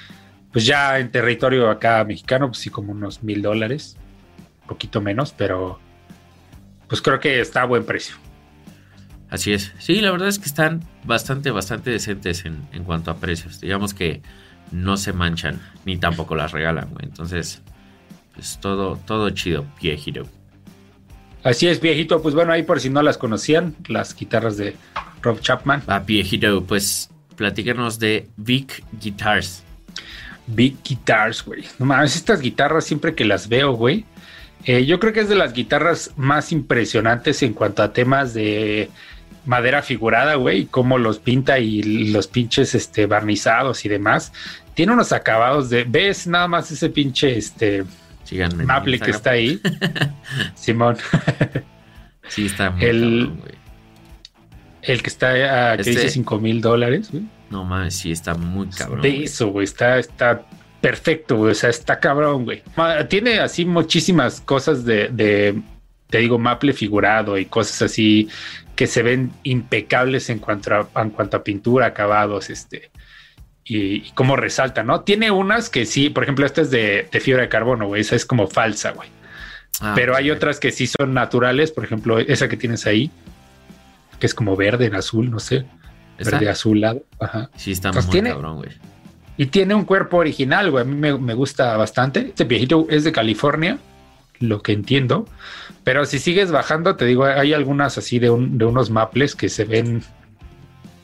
pues 0.51 0.65
ya 0.65 0.99
en 0.99 1.11
territorio 1.11 1.69
acá 1.69 2.03
mexicano, 2.05 2.47
pues 2.47 2.59
sí, 2.59 2.69
como 2.69 2.93
unos 2.93 3.21
mil 3.21 3.41
dólares, 3.41 3.97
poquito 4.65 5.01
menos, 5.01 5.33
pero 5.37 5.79
pues 6.93 7.01
creo 7.01 7.19
que 7.19 7.41
está 7.41 7.63
a 7.63 7.65
buen 7.65 7.85
precio. 7.85 8.15
Así 9.31 9.51
es. 9.51 9.73
Sí, 9.79 9.99
la 9.99 10.11
verdad 10.11 10.27
es 10.27 10.37
que 10.37 10.45
están 10.45 10.87
bastante, 11.05 11.49
bastante 11.49 11.89
decentes 11.89 12.45
en, 12.45 12.83
cuanto 12.83 13.09
a 13.09 13.15
precios. 13.15 13.59
Digamos 13.59 13.95
que 13.95 14.21
no 14.69 14.95
se 14.95 15.11
manchan 15.11 15.59
ni 15.85 15.97
tampoco 15.97 16.35
las 16.35 16.51
regalan, 16.51 16.91
güey. 16.91 17.05
Entonces, 17.05 17.63
pues 18.35 18.59
todo, 18.61 18.99
todo 19.07 19.31
chido, 19.31 19.65
viejito. 19.81 20.27
Así 21.43 21.67
es, 21.67 21.81
viejito. 21.81 22.21
Pues 22.21 22.35
bueno, 22.35 22.53
ahí 22.53 22.61
por 22.61 22.79
si 22.79 22.91
no 22.91 23.01
las 23.01 23.17
conocían, 23.17 23.75
las 23.87 24.15
guitarras 24.15 24.57
de 24.57 24.75
Rob 25.23 25.39
Chapman. 25.39 25.81
Ah, 25.87 25.97
viejito, 25.97 26.63
pues 26.63 27.09
platícanos 27.35 27.97
de 27.97 28.27
Vic 28.37 28.83
Guitars. 29.01 29.63
Big 30.45 30.77
Guitars, 30.83 31.43
güey. 31.43 31.63
No 31.79 31.87
mames, 31.87 32.15
estas 32.15 32.39
guitarras 32.39 32.85
siempre 32.85 33.15
que 33.15 33.25
las 33.25 33.49
veo, 33.49 33.71
güey, 33.71 34.05
eh, 34.65 34.85
yo 34.85 34.99
creo 34.99 35.13
que 35.13 35.21
es 35.21 35.29
de 35.29 35.35
las 35.35 35.53
guitarras 35.53 36.11
más 36.15 36.51
impresionantes 36.51 37.43
en 37.43 37.53
cuanto 37.53 37.83
a 37.83 37.93
temas 37.93 38.33
de 38.33 38.89
madera 39.45 39.81
figurada, 39.81 40.35
güey, 40.35 40.65
cómo 40.65 40.97
los 40.97 41.19
pinta 41.19 41.59
y 41.59 42.11
los 42.11 42.27
pinches 42.27 42.75
este, 42.75 43.05
barnizados 43.05 43.85
y 43.85 43.89
demás. 43.89 44.31
Tiene 44.73 44.93
unos 44.93 45.11
acabados 45.11 45.69
de. 45.69 45.83
¿Ves 45.83 46.27
nada 46.27 46.47
más 46.47 46.71
ese 46.71 46.89
pinche 46.89 47.37
este 47.37 47.83
maple 48.65 48.99
que 48.99 49.11
está 49.11 49.31
ahí? 49.31 49.61
Simón. 50.55 50.97
sí, 52.27 52.45
está 52.45 52.71
muy 52.71 52.85
el, 52.85 53.31
el 54.81 55.03
que 55.03 55.09
está 55.09 55.73
a 55.73 55.77
que 55.77 55.83
dice 55.83 56.09
5 56.09 56.35
este 56.35 56.43
mil 56.43 56.61
dólares, 56.61 57.11
güey. 57.11 57.23
No 57.49 57.63
mames, 57.63 57.95
sí, 57.95 58.11
está 58.11 58.33
muy 58.33 58.67
cabrón. 58.69 59.01
De 59.01 59.25
eso, 59.25 59.49
güey, 59.49 59.65
está, 59.65 59.99
está 59.99 60.45
perfecto, 60.83 61.37
güey. 61.37 61.53
O 61.53 61.55
sea, 61.55 61.69
está 61.69 61.97
cabrón, 61.97 62.43
güey. 62.43 62.61
Tiene 63.07 63.39
así 63.39 63.63
muchísimas 63.63 64.41
cosas 64.41 64.83
de, 64.83 65.55
te 66.09 66.17
digo, 66.17 66.37
maple 66.37 66.73
figurado 66.73 67.37
y 67.37 67.45
cosas 67.45 67.83
así 67.83 68.27
que 68.75 68.85
se 68.87 69.01
ven 69.01 69.31
impecables 69.43 70.29
en 70.29 70.39
cuanto 70.39 70.75
a, 70.75 71.01
en 71.01 71.11
cuanto 71.11 71.37
a 71.37 71.43
pintura, 71.43 71.85
acabados, 71.85 72.49
este. 72.49 72.91
Y, 73.63 74.11
cómo 74.11 74.35
resalta, 74.35 74.83
¿no? 74.83 75.01
Tiene 75.01 75.31
unas 75.31 75.69
que 75.69 75.85
sí, 75.85 76.09
por 76.09 76.23
ejemplo, 76.23 76.45
esta 76.45 76.59
es 76.59 76.69
de, 76.69 77.07
fibra 77.21 77.43
de 77.43 77.49
carbono, 77.49 77.87
güey. 77.87 78.01
Esa 78.01 78.17
es 78.17 78.25
como 78.25 78.47
falsa, 78.47 78.91
güey. 78.91 79.07
Ah, 79.79 79.93
Pero 79.95 80.17
hay 80.17 80.31
otras 80.31 80.59
que 80.59 80.73
sí 80.73 80.85
son 80.85 81.13
naturales, 81.13 81.71
por 81.71 81.85
ejemplo, 81.85 82.19
esa 82.19 82.49
que 82.49 82.57
tienes 82.57 82.85
ahí, 82.85 83.09
que 84.19 84.25
es 84.25 84.35
como 84.35 84.57
verde 84.57 84.87
en 84.87 84.95
azul, 84.95 85.31
no 85.31 85.39
sé. 85.39 85.63
Verde 86.17 86.49
azulado. 86.49 87.05
Ajá. 87.21 87.49
Sí, 87.55 87.71
está 87.71 87.93
muy 87.93 88.21
cabrón, 88.21 88.57
güey. 88.57 88.71
Y 89.37 89.47
tiene 89.47 89.73
un 89.73 89.85
cuerpo 89.85 90.17
original, 90.17 90.69
güey. 90.69 90.83
A 90.83 90.85
mí 90.85 90.95
me, 90.95 91.33
gusta 91.33 91.75
bastante. 91.77 92.19
Este 92.19 92.43
viejito 92.43 92.85
es 92.89 93.03
de 93.03 93.11
California, 93.11 93.79
lo 94.39 94.61
que 94.61 94.73
entiendo. 94.73 95.27
Pero 95.83 96.05
si 96.05 96.19
sigues 96.19 96.51
bajando, 96.51 96.95
te 96.95 97.05
digo, 97.05 97.25
hay 97.25 97.53
algunas 97.53 97.97
así 97.97 98.19
de, 98.19 98.27
de 98.27 98.65
unos 98.65 98.89
maples 98.89 99.35
que 99.35 99.49
se 99.49 99.65
ven 99.65 100.03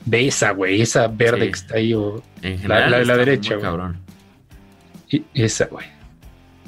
de 0.05 0.27
esa, 0.27 0.51
güey. 0.51 0.81
Esa 0.81 1.07
verde 1.07 1.47
que 1.47 1.57
está 1.57 1.77
ahí, 1.77 1.93
o 1.93 2.21
la, 2.41 2.99
de 2.99 3.05
la 3.05 3.17
derecha, 3.17 3.55
güey. 3.55 3.63
Cabrón. 3.63 3.97
Y 5.09 5.23
esa, 5.33 5.65
güey. 5.65 5.87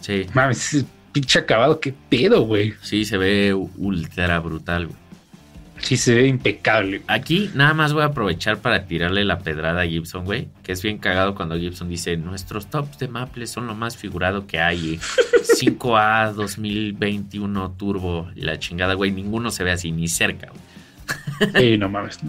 Sí. 0.02 0.26
Mames, 0.34 0.84
pinche 1.12 1.40
acabado, 1.40 1.80
qué 1.80 1.94
pedo, 2.10 2.42
güey. 2.42 2.74
Sí, 2.82 3.06
se 3.06 3.18
ve 3.18 3.54
ultra 3.54 4.40
brutal, 4.40 4.88
güey. 4.88 5.01
Sí, 5.80 5.98
se 5.98 6.14
ve 6.14 6.28
impecable. 6.28 7.02
Aquí 7.08 7.50
nada 7.56 7.74
más 7.74 7.94
voy 7.94 8.04
a 8.04 8.08
aprovechar 8.08 8.60
para 8.60 8.86
tirarle 8.86 9.26
la 9.26 9.40
pedrada 9.40 9.82
a 9.82 9.88
Gibson, 9.88 10.26
güey. 10.26 10.48
Que 10.64 10.74
es 10.74 10.82
bien 10.84 11.00
cagado 11.00 11.34
cuando 11.34 11.58
Gibson 11.58 11.90
dice: 11.90 12.18
Nuestros 12.18 12.68
tops 12.70 13.00
de 13.00 13.08
Maple 13.08 13.48
son 13.48 13.68
lo 13.68 13.76
más 13.76 13.98
figurado 13.98 14.46
que 14.48 14.60
hay. 14.60 15.00
5A 15.60 16.34
2021 16.34 17.72
Turbo 17.72 18.30
y 18.36 18.42
la 18.42 18.60
chingada, 18.60 18.94
güey. 18.94 19.12
Ninguno 19.12 19.52
se 19.52 19.64
ve 19.64 19.72
así, 19.72 19.92
ni 19.92 20.08
cerca, 20.08 20.50
güey. 20.50 21.52
Sí, 21.56 21.78
no 21.78 21.90
mames. 21.90 22.20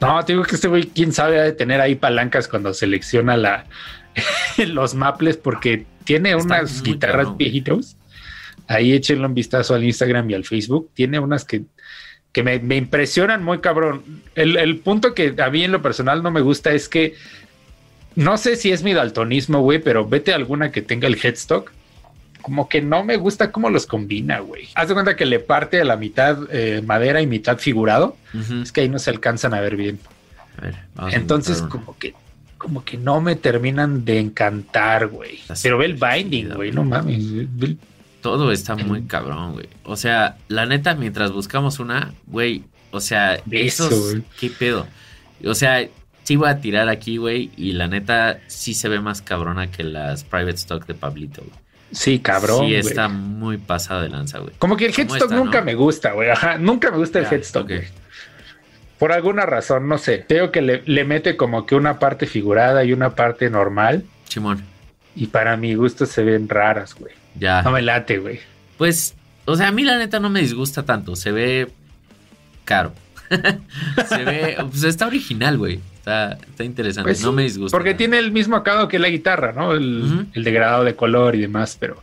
No, 0.00 0.24
te 0.24 0.32
digo 0.32 0.44
que 0.44 0.54
este 0.54 0.68
güey, 0.68 0.84
quién 0.84 1.12
sabe, 1.12 1.40
de 1.40 1.52
tener 1.52 1.80
ahí 1.80 1.96
palancas 1.96 2.48
cuando 2.48 2.72
selecciona 2.72 3.36
la, 3.36 3.66
los 4.68 4.94
Maples, 4.94 5.36
porque 5.36 5.84
tiene 6.04 6.34
unas 6.34 6.82
guitarras 6.82 7.36
viejitos. 7.36 7.96
Ahí 8.66 8.92
échenlo 8.92 9.26
un 9.26 9.34
vistazo 9.34 9.74
al 9.74 9.84
Instagram 9.84 10.30
y 10.30 10.34
al 10.34 10.44
Facebook. 10.44 10.90
Tiene 10.94 11.18
unas 11.18 11.44
que 11.44 11.64
que 12.32 12.42
me, 12.42 12.76
impresionan 12.76 13.42
muy 13.42 13.58
cabrón. 13.58 14.22
El, 14.34 14.78
punto 14.78 15.14
que 15.14 15.34
a 15.42 15.50
mí 15.50 15.64
en 15.64 15.72
lo 15.72 15.82
personal 15.82 16.22
no 16.22 16.30
me 16.30 16.40
gusta 16.40 16.72
es 16.72 16.88
que 16.88 17.14
no 18.14 18.38
sé 18.38 18.56
si 18.56 18.70
es 18.72 18.82
mi 18.82 18.92
daltonismo, 18.92 19.60
güey, 19.60 19.80
pero 19.80 20.06
vete 20.06 20.32
a 20.32 20.36
alguna 20.36 20.70
que 20.70 20.82
tenga 20.82 21.08
el 21.08 21.18
headstock. 21.22 21.72
Como 22.42 22.68
que 22.68 22.80
no 22.80 23.04
me 23.04 23.16
gusta 23.16 23.52
cómo 23.52 23.68
los 23.68 23.86
combina, 23.86 24.38
güey. 24.38 24.68
Haz 24.74 24.88
de 24.88 24.94
cuenta 24.94 25.14
que 25.14 25.26
le 25.26 25.40
parte 25.40 25.80
a 25.80 25.84
la 25.84 25.96
mitad 25.96 26.38
eh, 26.50 26.82
madera 26.84 27.20
y 27.20 27.26
mitad 27.26 27.58
figurado. 27.58 28.16
Es 28.62 28.72
que 28.72 28.80
ahí 28.80 28.88
no 28.88 28.98
se 28.98 29.10
alcanzan 29.10 29.52
a 29.52 29.60
ver 29.60 29.76
bien. 29.76 29.98
A 30.56 30.62
ver, 31.04 31.14
Entonces, 31.14 31.60
como 31.60 31.98
que, 31.98 32.14
como 32.56 32.82
que 32.82 32.96
no 32.96 33.20
me 33.20 33.36
terminan 33.36 34.06
de 34.06 34.20
encantar, 34.20 35.08
güey. 35.08 35.40
Pero 35.62 35.76
ve 35.76 35.84
el 35.84 35.94
binding, 35.94 36.54
güey, 36.54 36.72
no 36.72 36.82
mames. 36.82 37.22
Todo 38.20 38.52
está 38.52 38.76
muy 38.76 39.02
cabrón, 39.02 39.52
güey. 39.52 39.68
O 39.84 39.96
sea, 39.96 40.36
la 40.48 40.66
neta, 40.66 40.94
mientras 40.94 41.32
buscamos 41.32 41.78
una, 41.78 42.12
güey, 42.26 42.64
o 42.90 43.00
sea, 43.00 43.40
eso, 43.50 43.88
¿qué 44.38 44.50
pedo? 44.50 44.86
O 45.44 45.54
sea, 45.54 45.88
sí 46.24 46.36
voy 46.36 46.48
a 46.48 46.60
tirar 46.60 46.88
aquí, 46.88 47.16
güey, 47.16 47.50
y 47.56 47.72
la 47.72 47.88
neta 47.88 48.40
sí 48.46 48.74
se 48.74 48.88
ve 48.88 49.00
más 49.00 49.22
cabrona 49.22 49.70
que 49.70 49.84
las 49.84 50.24
private 50.24 50.56
stock 50.56 50.86
de 50.86 50.94
Pablito, 50.94 51.42
güey. 51.42 51.58
Sí, 51.92 52.20
cabrón. 52.20 52.66
Sí, 52.66 52.74
está 52.74 53.08
muy 53.08 53.58
pasada 53.58 54.02
de 54.02 54.10
lanza, 54.10 54.38
güey. 54.38 54.52
Como 54.58 54.76
que 54.76 54.86
el 54.86 54.94
headstock 54.96 55.30
nunca 55.32 55.60
me 55.60 55.74
gusta, 55.74 56.12
güey. 56.12 56.30
Ajá, 56.30 56.56
nunca 56.56 56.90
me 56.90 56.98
gusta 56.98 57.18
el 57.18 57.26
headstock. 57.26 57.68
Por 58.98 59.12
alguna 59.12 59.46
razón, 59.46 59.88
no 59.88 59.98
sé. 59.98 60.24
Creo 60.28 60.52
que 60.52 60.62
le, 60.62 60.82
le 60.84 61.04
mete 61.04 61.36
como 61.36 61.66
que 61.66 61.74
una 61.74 61.98
parte 61.98 62.26
figurada 62.26 62.84
y 62.84 62.92
una 62.92 63.16
parte 63.16 63.50
normal. 63.50 64.04
Simón. 64.28 64.62
Y 65.16 65.28
para 65.28 65.56
mi 65.56 65.74
gusto 65.74 66.06
se 66.06 66.22
ven 66.22 66.48
raras, 66.48 66.94
güey. 66.94 67.12
Ya. 67.34 67.62
No 67.62 67.70
me 67.70 67.82
late, 67.82 68.18
güey. 68.18 68.40
Pues, 68.78 69.14
o 69.44 69.56
sea, 69.56 69.68
a 69.68 69.72
mí 69.72 69.84
la 69.84 69.98
neta 69.98 70.20
no 70.20 70.30
me 70.30 70.40
disgusta 70.40 70.84
tanto. 70.84 71.16
Se 71.16 71.32
ve 71.32 71.70
caro. 72.64 72.92
se 74.08 74.24
ve, 74.24 74.56
pues 74.70 74.84
está 74.84 75.06
original, 75.06 75.58
güey. 75.58 75.80
Está, 75.96 76.32
está 76.32 76.64
interesante. 76.64 77.08
Pues 77.08 77.22
no 77.22 77.32
me 77.32 77.42
disgusta. 77.42 77.76
Porque 77.76 77.94
tiene 77.94 78.18
el 78.18 78.32
mismo 78.32 78.56
acabado 78.56 78.88
que 78.88 78.98
la 78.98 79.08
guitarra, 79.08 79.52
¿no? 79.52 79.72
El 79.72 80.28
degradado 80.34 80.84
de 80.84 80.96
color 80.96 81.34
y 81.36 81.40
demás, 81.40 81.76
pero 81.78 82.02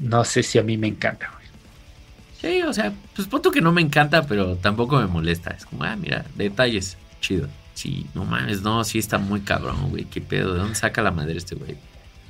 no 0.00 0.24
sé 0.24 0.42
si 0.42 0.58
a 0.58 0.62
mí 0.62 0.76
me 0.76 0.88
encanta, 0.88 1.30
güey. 1.30 1.42
Sí, 2.40 2.62
o 2.62 2.72
sea, 2.72 2.92
pues 3.14 3.28
punto 3.28 3.52
que 3.52 3.60
no 3.60 3.70
me 3.70 3.80
encanta, 3.80 4.26
pero 4.26 4.56
tampoco 4.56 4.98
me 4.98 5.06
molesta. 5.06 5.50
Es 5.50 5.64
como, 5.64 5.84
ah, 5.84 5.94
mira, 5.94 6.24
detalles, 6.34 6.98
chido. 7.20 7.48
Sí, 7.74 8.06
no 8.14 8.24
mames, 8.24 8.62
no, 8.62 8.82
sí 8.84 8.98
está 8.98 9.18
muy 9.18 9.40
cabrón, 9.40 9.90
güey. 9.90 10.04
¿Qué 10.04 10.20
pedo? 10.20 10.52
¿De 10.52 10.58
dónde 10.58 10.74
saca 10.74 11.02
la 11.02 11.12
madre 11.12 11.38
este 11.38 11.54
güey? 11.54 11.76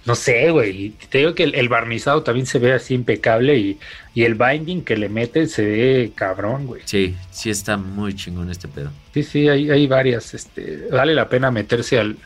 No 0.04 0.14
sé, 0.16 0.50
güey. 0.50 0.90
Te 1.10 1.18
digo 1.18 1.34
que 1.34 1.44
el, 1.44 1.54
el 1.54 1.68
barnizado 1.68 2.22
también 2.24 2.46
se 2.46 2.58
ve 2.58 2.72
así 2.72 2.94
impecable 2.94 3.56
y, 3.56 3.78
y 4.14 4.24
el 4.24 4.34
binding 4.34 4.82
que 4.82 4.96
le 4.96 5.08
mete 5.08 5.46
se 5.46 5.64
ve 5.64 6.12
cabrón, 6.14 6.66
güey. 6.66 6.82
Sí, 6.84 7.14
sí 7.30 7.50
está 7.50 7.76
muy 7.76 8.14
chingón 8.14 8.50
este 8.50 8.66
pedo. 8.66 8.90
Sí, 9.14 9.22
sí, 9.22 9.48
hay, 9.48 9.70
hay 9.70 9.86
varias. 9.86 10.34
Este, 10.34 10.88
vale 10.90 11.14
la 11.14 11.28
pena 11.28 11.52
meterse 11.52 12.00
al, 12.00 12.16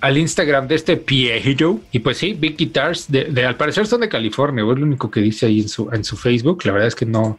al 0.00 0.18
Instagram 0.18 0.66
de 0.66 0.74
este 0.74 0.96
Piero. 0.96 1.80
Y 1.92 2.00
pues 2.00 2.18
sí, 2.18 2.34
Big 2.34 2.56
Guitars, 2.56 3.10
de, 3.10 3.24
de- 3.26 3.44
al 3.46 3.56
parecer 3.56 3.86
son 3.86 4.00
de 4.00 4.08
California, 4.08 4.64
güey, 4.64 4.74
es 4.74 4.80
lo 4.80 4.86
único 4.86 5.08
que 5.10 5.20
dice 5.20 5.46
ahí 5.46 5.60
en 5.60 5.68
su, 5.68 5.88
en 5.92 6.02
su 6.02 6.16
Facebook. 6.16 6.62
La 6.64 6.72
verdad 6.72 6.88
es 6.88 6.96
que 6.96 7.06
no. 7.06 7.38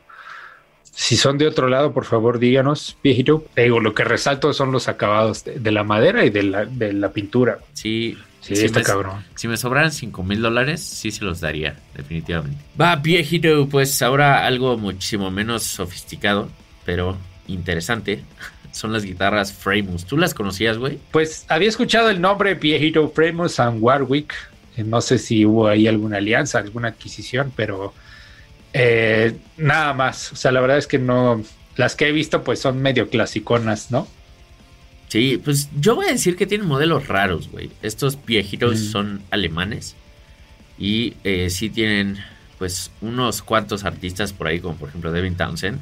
Si 0.83 1.15
son 1.17 1.37
de 1.37 1.47
otro 1.47 1.67
lado, 1.67 1.93
por 1.93 2.05
favor, 2.05 2.39
díganos, 2.39 2.97
Piero. 3.01 3.43
Te 3.55 3.63
digo, 3.63 3.79
lo 3.81 3.93
que 3.93 4.03
resalto 4.05 4.53
son 4.53 4.71
los 4.71 4.87
acabados 4.87 5.43
de, 5.43 5.59
de 5.59 5.71
la 5.71 5.83
madera 5.83 6.25
y 6.25 6.29
de 6.29 6.43
la, 6.43 6.65
de 6.65 6.93
la 6.93 7.11
pintura. 7.11 7.59
Sí, 7.73 8.17
Sí, 8.41 8.53
está 8.53 8.79
me- 8.79 8.85
cabrón. 8.85 9.23
Si 9.35 9.47
me 9.47 9.57
sobraran 9.57 9.91
5 9.91 10.23
mil 10.23 10.41
dólares, 10.41 10.81
sí 10.81 11.11
se 11.11 11.23
los 11.25 11.39
daría, 11.41 11.75
definitivamente. 11.95 12.57
Va, 12.79 12.95
viejito, 12.95 13.67
pues 13.67 14.01
ahora 14.01 14.45
algo 14.45 14.77
muchísimo 14.77 15.29
menos 15.31 15.63
sofisticado, 15.63 16.49
pero 16.85 17.17
interesante. 17.47 18.23
Son 18.71 18.93
las 18.93 19.03
guitarras 19.03 19.51
Framus. 19.51 20.05
¿Tú 20.05 20.15
las 20.17 20.33
conocías, 20.33 20.77
güey? 20.77 20.99
Pues 21.11 21.45
había 21.49 21.67
escuchado 21.69 22.09
el 22.09 22.21
nombre 22.21 22.55
Piero 22.55 23.09
Framus 23.09 23.59
and 23.59 23.81
Warwick. 23.81 24.33
Eh, 24.77 24.83
No 24.83 25.01
sé 25.01 25.17
si 25.17 25.43
hubo 25.45 25.67
ahí 25.67 25.87
alguna 25.87 26.17
alianza, 26.17 26.59
alguna 26.59 26.89
adquisición, 26.89 27.51
pero 27.55 27.93
eh, 28.73 29.35
nada 29.57 29.93
más. 29.93 30.31
O 30.31 30.35
sea, 30.35 30.51
la 30.51 30.61
verdad 30.61 30.77
es 30.77 30.87
que 30.87 30.99
no. 30.99 31.43
Las 31.75 31.95
que 31.95 32.07
he 32.07 32.11
visto, 32.11 32.43
pues 32.43 32.59
son 32.59 32.81
medio 32.81 33.09
clasiconas, 33.09 33.89
¿no? 33.91 34.07
Sí, 35.09 35.41
pues 35.43 35.69
yo 35.79 35.95
voy 35.95 36.05
a 36.07 36.11
decir 36.11 36.35
que 36.37 36.45
tienen 36.47 36.67
modelos 36.67 37.07
raros, 37.07 37.49
güey. 37.49 37.69
Estos 37.81 38.17
viejitos 38.25 38.79
Mm. 38.79 38.91
son 38.91 39.21
alemanes 39.31 39.95
y 40.77 41.15
eh, 41.23 41.49
sí 41.49 41.69
tienen, 41.69 42.17
pues, 42.57 42.91
unos 43.01 43.41
cuantos 43.41 43.83
artistas 43.83 44.31
por 44.33 44.47
ahí, 44.47 44.59
como 44.61 44.75
por 44.77 44.89
ejemplo 44.89 45.11
Devin 45.11 45.35
Townsend. 45.35 45.79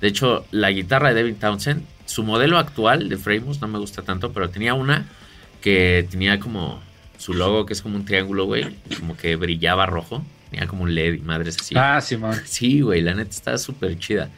De 0.00 0.08
hecho, 0.08 0.46
la 0.52 0.70
guitarra 0.70 1.08
de 1.10 1.16
Devin 1.16 1.34
Townsend, 1.36 1.82
su 2.06 2.22
modelo 2.22 2.56
actual 2.56 3.08
de 3.08 3.16
Framus 3.18 3.60
no 3.60 3.68
me 3.68 3.78
gusta 3.78 4.02
tanto, 4.02 4.32
pero 4.32 4.48
tenía 4.48 4.74
una 4.74 5.06
que 5.60 6.06
tenía 6.08 6.38
como 6.38 6.80
su 7.18 7.34
logo, 7.34 7.66
que 7.66 7.72
es 7.72 7.82
como 7.82 7.96
un 7.96 8.04
triángulo, 8.04 8.44
güey, 8.46 8.76
como 9.00 9.16
que 9.16 9.34
brillaba 9.36 9.86
rojo. 9.86 10.24
Tenía 10.50 10.66
como 10.68 10.84
un 10.84 10.94
LED 10.94 11.14
y 11.14 11.18
madres 11.18 11.56
así. 11.60 11.74
Ah, 11.76 12.00
Simón. 12.00 12.34
Sí, 12.46 12.80
güey, 12.80 13.02
la 13.02 13.12
neta 13.14 13.30
está 13.30 13.58
súper 13.58 13.98
chida. 13.98 14.30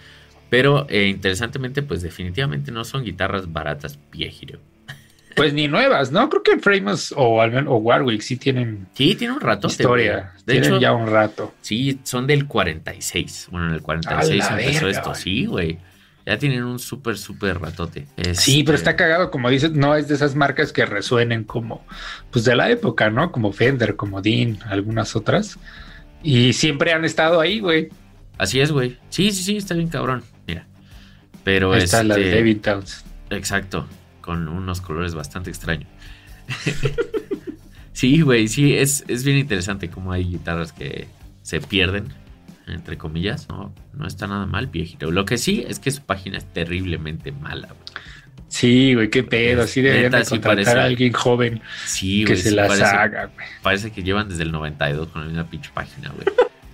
Pero 0.51 0.87
eh, 0.91 1.07
interesantemente, 1.07 1.83
pues 1.83 2.03
definitivamente 2.03 2.71
no 2.73 2.85
son 2.85 3.05
guitarras 3.05 3.51
baratas, 3.53 3.99
viejito. 4.13 4.59
Pues 5.37 5.55
ni 5.55 5.69
nuevas, 5.69 6.11
¿no? 6.11 6.29
Creo 6.29 6.43
que 6.43 6.59
Framus 6.59 7.15
o, 7.17 7.41
al 7.41 7.53
menos- 7.53 7.73
o 7.73 7.77
Warwick 7.77 8.21
sí 8.21 8.37
tienen 8.37 8.89
Sí, 8.95 9.15
tiene 9.15 9.33
un 9.33 9.41
rato. 9.41 9.69
historia. 9.69 10.33
De 10.45 10.55
tienen 10.55 10.71
hecho, 10.73 10.81
ya 10.81 10.93
un 10.93 11.07
rato. 11.07 11.55
sí, 11.63 12.01
son 12.03 12.27
del 12.27 12.47
46. 12.47 13.49
Bueno, 13.51 13.69
en 13.69 13.75
el 13.75 13.81
46 13.81 14.43
A 14.45 14.57
la 14.57 14.61
empezó 14.61 14.87
verga, 14.87 14.99
esto. 15.01 15.15
Sí, 15.15 15.47
güey. 15.47 15.79
Ya 16.27 16.37
tienen 16.37 16.65
un 16.65 16.79
súper, 16.81 17.17
súper 17.17 17.59
ratote. 17.61 18.07
Sí, 18.35 18.65
pero 18.65 18.75
Este, 18.77 18.91
está 18.91 18.97
cagado, 18.97 19.31
como 19.31 19.49
dices, 19.49 19.71
no 19.73 19.95
es 19.95 20.09
de 20.09 20.17
esas 20.17 20.35
marcas 20.35 20.73
que 20.73 20.85
resuenen 20.85 21.45
como, 21.45 21.87
pues 22.33 22.45
de 22.45 22.57
la 22.57 22.69
época, 22.69 23.09
¿no? 23.09 23.31
Como 23.33 23.53
Fender, 23.53 23.95
como 23.97 24.21
Dean, 24.21 24.59
algunas 24.67 25.15
otras. 25.17 25.59
Y 26.25 26.53
siempre 26.53 26.93
han 26.93 27.05
estado 27.05 27.41
ahí, 27.41 27.61
güey. 27.61 27.89
Así 28.37 28.61
es, 28.61 28.73
güey. 28.73 28.99
Sí, 29.11 29.31
sí, 29.31 29.43
sí, 29.45 29.57
está 29.57 29.75
bien 29.75 29.89
cabrón. 29.89 30.23
Pero 31.45 31.73
Ahí 31.73 31.83
está 31.83 32.03
la 32.03 32.17
de 32.17 32.25
este, 32.25 32.37
David 32.37 32.59
Towns. 32.61 33.05
Exacto, 33.31 33.87
con 34.21 34.49
unos 34.49 34.81
colores 34.81 35.15
bastante 35.15 35.51
extraños. 35.51 35.89
sí, 37.93 38.21
güey, 38.21 38.49
sí, 38.49 38.75
es, 38.77 39.05
es 39.09 39.25
bien 39.25 39.39
interesante 39.39 39.91
cómo 39.91 40.13
hay 40.13 40.25
guitarras 40.25 40.73
que 40.73 41.07
se 41.43 41.61
pierden, 41.61 42.09
entre 42.67 42.97
comillas. 42.99 43.49
No, 43.49 43.75
no 43.95 44.07
está 44.07 44.27
nada 44.27 44.47
mal, 44.47 44.67
viejito. 44.69 45.11
Lo 45.11 45.25
que 45.25 45.39
sí 45.39 45.65
es 45.69 45.79
que 45.79 45.91
su 45.91 46.03
página 46.03 46.39
es 46.39 46.45
terriblemente 46.53 47.33
mala. 47.33 47.69
güey. 47.69 47.81
Sí, 48.49 48.95
güey, 48.95 49.11
qué 49.11 49.23
pedo. 49.23 49.63
Así 49.63 49.81
deberían 49.81 50.11
de 50.13 50.25
sí 50.25 50.31
contratar 50.31 50.65
parece- 50.65 50.79
a 50.81 50.85
alguien 50.85 51.13
joven 51.13 51.63
Sí, 51.87 52.25
que 52.25 52.37
se 52.37 52.51
sí, 52.51 52.55
las 52.55 52.67
parece, 52.69 52.85
haga, 52.85 53.27
güey. 53.27 53.47
parece 53.63 53.93
que 53.93 54.03
llevan 54.03 54.29
desde 54.29 54.43
el 54.43 54.51
92 54.53 55.09
con 55.09 55.23
la 55.23 55.29
misma 55.29 55.45
pinche 55.49 55.71
página, 55.73 56.11
güey. 56.11 56.27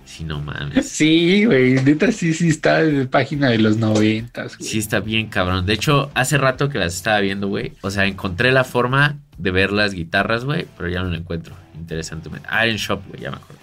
Sí, 0.07 0.23
no 0.23 0.39
mames. 0.39 0.87
Sí, 0.87 1.43
güey, 1.43 1.73
neta 1.83 2.13
sí, 2.13 2.33
sí 2.33 2.47
está 2.47 2.81
en 2.81 3.09
página 3.09 3.49
de 3.49 3.57
los 3.57 3.75
noventas, 3.75 4.57
güey. 4.57 4.69
Sí, 4.69 4.79
está 4.79 5.01
bien 5.01 5.27
cabrón. 5.27 5.65
De 5.65 5.73
hecho, 5.73 6.09
hace 6.13 6.37
rato 6.37 6.69
que 6.69 6.79
las 6.79 6.95
estaba 6.95 7.19
viendo, 7.19 7.49
güey. 7.49 7.73
O 7.81 7.91
sea, 7.91 8.05
encontré 8.05 8.53
la 8.53 8.63
forma 8.63 9.17
de 9.37 9.51
ver 9.51 9.73
las 9.73 9.93
guitarras, 9.93 10.45
güey, 10.45 10.65
pero 10.77 10.87
ya 10.89 11.03
no 11.03 11.09
la 11.09 11.17
encuentro. 11.17 11.55
Interesantemente. 11.75 12.47
Ah, 12.49 12.65
en 12.65 12.77
Shop, 12.77 13.01
güey, 13.09 13.21
ya 13.21 13.31
me 13.31 13.35
acuerdo. 13.35 13.61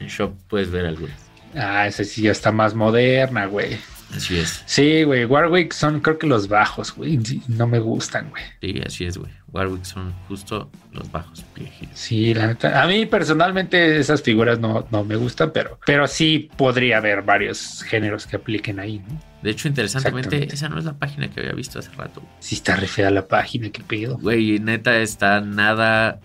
En 0.00 0.08
Shop 0.08 0.32
puedes 0.48 0.70
ver 0.70 0.86
algunas. 0.86 1.18
Ah, 1.54 1.86
esa 1.86 2.02
sí 2.02 2.22
ya 2.22 2.32
está 2.32 2.50
más 2.50 2.74
moderna, 2.74 3.44
güey. 3.44 3.76
Así 4.14 4.38
es. 4.38 4.62
Sí, 4.66 5.02
güey, 5.02 5.24
Warwick 5.24 5.72
son 5.72 6.00
creo 6.00 6.18
que 6.18 6.26
los 6.26 6.48
bajos, 6.48 6.94
güey. 6.94 7.18
no 7.48 7.66
me 7.66 7.78
gustan, 7.78 8.30
güey. 8.30 8.42
Sí, 8.60 8.80
así 8.84 9.04
es, 9.04 9.18
güey. 9.18 9.32
Warwick 9.52 9.84
son 9.84 10.12
justo 10.28 10.70
los 10.92 11.10
bajos 11.10 11.44
viejitos. 11.54 11.98
Sí, 11.98 12.34
la 12.34 12.48
neta. 12.48 12.82
A 12.82 12.86
mí 12.86 13.06
personalmente 13.06 13.98
esas 13.98 14.22
figuras 14.22 14.58
no, 14.58 14.86
no 14.90 15.04
me 15.04 15.16
gustan, 15.16 15.52
pero, 15.52 15.78
pero 15.86 16.06
sí 16.06 16.50
podría 16.56 16.98
haber 16.98 17.22
varios 17.22 17.82
géneros 17.82 18.26
que 18.26 18.36
apliquen 18.36 18.80
ahí, 18.80 18.98
¿no? 18.98 19.20
De 19.42 19.50
hecho, 19.50 19.68
interesantemente, 19.68 20.48
esa 20.52 20.68
no 20.70 20.78
es 20.78 20.86
la 20.86 20.94
página 20.94 21.28
que 21.28 21.40
había 21.40 21.52
visto 21.52 21.78
hace 21.78 21.90
rato. 21.90 22.22
Sí 22.40 22.54
está 22.54 22.76
re 22.76 22.86
fea 22.86 23.10
la 23.10 23.28
página, 23.28 23.68
qué 23.70 23.82
pedo. 23.82 24.16
Güey, 24.18 24.58
neta 24.58 24.96
está 24.98 25.40
nada 25.40 26.18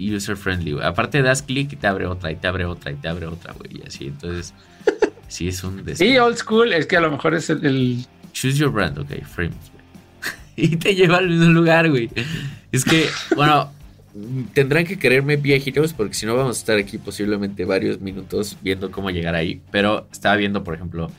user 0.00 0.36
friendly, 0.36 0.72
güey. 0.72 0.84
Aparte 0.84 1.22
das 1.22 1.42
clic 1.42 1.72
y 1.72 1.76
te 1.76 1.86
abre 1.86 2.06
otra, 2.06 2.32
y 2.32 2.36
te 2.36 2.48
abre 2.48 2.64
otra, 2.64 2.90
y 2.90 2.96
te 2.96 3.08
abre 3.08 3.26
otra, 3.26 3.52
güey. 3.52 3.78
Y 3.78 3.86
así, 3.86 4.06
entonces, 4.06 4.54
sí 5.32 5.48
es 5.48 5.62
un 5.64 5.82
Sí, 5.94 6.18
old 6.18 6.36
school, 6.36 6.72
es 6.72 6.86
que 6.86 6.96
a 6.96 7.00
lo 7.00 7.10
mejor 7.10 7.34
es 7.34 7.48
el, 7.50 7.64
el- 7.64 8.06
Choose 8.32 8.56
your 8.58 8.70
brand, 8.70 8.98
ok, 8.98 9.22
frames, 9.24 9.56
güey. 10.56 10.72
y 10.72 10.76
te 10.76 10.94
lleva 10.94 11.18
al 11.18 11.28
mismo 11.28 11.46
lugar, 11.52 11.88
güey. 11.90 12.10
Es 12.70 12.84
que, 12.84 13.06
bueno, 13.36 13.72
tendrán 14.54 14.84
que 14.84 14.98
quererme 14.98 15.36
viejitos 15.36 15.92
porque 15.92 16.14
si 16.14 16.26
no 16.26 16.36
vamos 16.36 16.56
a 16.56 16.60
estar 16.60 16.78
aquí 16.78 16.98
posiblemente 16.98 17.64
varios 17.64 18.00
minutos 18.00 18.56
viendo 18.62 18.90
cómo 18.90 19.10
llegar 19.10 19.34
ahí. 19.34 19.60
Pero 19.70 20.06
estaba 20.12 20.36
viendo, 20.36 20.62
por 20.64 20.74
ejemplo, 20.74 21.10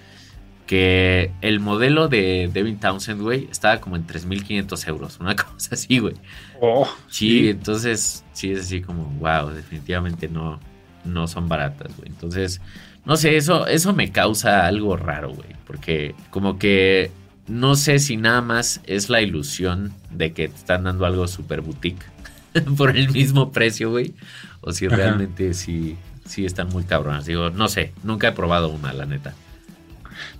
que 0.66 1.32
el 1.42 1.60
modelo 1.60 2.08
de 2.08 2.50
Devin 2.54 2.80
Townsend, 2.80 3.22
güey, 3.22 3.48
estaba 3.52 3.80
como 3.82 3.96
en 3.96 4.08
3.500 4.08 4.88
euros, 4.88 5.20
una 5.20 5.36
cosa 5.36 5.70
así, 5.76 6.00
güey. 6.00 6.16
Oh, 6.62 6.88
Sí, 7.08 7.50
entonces 7.50 8.24
sí 8.34 8.52
es 8.52 8.62
así 8.62 8.82
como, 8.82 9.06
wow, 9.20 9.50
definitivamente 9.50 10.28
no, 10.30 10.60
no 11.04 11.28
son 11.28 11.50
baratas, 11.50 11.96
güey. 11.98 12.10
Entonces, 12.10 12.62
no 13.06 13.18
sé, 13.18 13.36
eso, 13.38 13.68
eso 13.68 13.94
me 13.94 14.12
causa 14.12 14.66
algo 14.66 14.96
raro, 14.96 15.34
güey. 15.34 15.50
Porque 15.66 16.16
como 16.30 16.58
que 16.58 17.12
no 17.48 17.76
sé 17.76 18.00
si 18.00 18.18
nada 18.18 18.42
más 18.42 18.82
es 18.86 19.10
la 19.10 19.22
ilusión 19.22 19.94
de 20.12 20.32
que 20.34 20.48
te 20.48 20.56
están 20.56 20.84
dando 20.84 21.06
algo 21.06 21.28
super 21.28 21.62
boutique 21.62 22.06
por 22.78 22.96
el 22.96 23.10
mismo 23.12 23.52
precio, 23.52 23.90
güey. 23.90 24.14
O 24.62 24.72
si 24.72 24.86
Ajá. 24.86 24.96
realmente 24.96 25.54
sí, 25.54 25.98
sí 26.26 26.46
están 26.46 26.70
muy 26.70 26.84
cabronas. 26.84 27.26
Digo, 27.26 27.50
no 27.50 27.68
sé, 27.68 27.92
nunca 28.04 28.30
he 28.30 28.32
probado 28.32 28.70
una, 28.70 28.94
la 28.94 29.06
neta. 29.06 29.34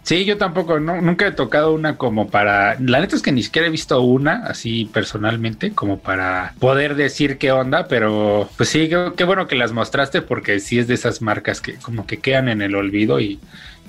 Sí, 0.04 0.26
yo 0.26 0.38
tampoco, 0.38 0.82
no, 0.82 1.02
nunca 1.02 1.26
he 1.28 1.32
tocado 1.32 1.74
una 1.74 1.96
como 1.98 2.28
para. 2.30 2.78
La 2.82 3.00
neta 3.00 3.16
es 3.16 3.22
que 3.22 3.32
ni 3.32 3.42
siquiera 3.42 3.68
he 3.68 3.72
visto 3.72 4.02
una 4.02 4.46
así 4.46 4.86
personalmente, 4.94 5.72
como 5.72 6.00
para 6.00 6.54
poder 6.60 6.96
decir 6.96 7.38
qué 7.38 7.54
onda, 7.54 7.88
pero 7.88 8.50
pues 8.58 8.68
sí, 8.70 8.90
qué, 9.16 9.24
bueno 9.24 9.48
que 9.48 9.56
las 9.56 9.72
mostraste 9.72 10.22
porque 10.22 10.60
sí 10.60 10.78
es 10.78 10.88
de 10.88 10.94
esas 10.96 11.22
marcas 11.22 11.62
que 11.62 11.76
como 11.76 12.06
que 12.06 12.18
quedan 12.20 12.50
en 12.50 12.62
el 12.62 12.76
olvido 12.76 13.22
y, 13.22 13.40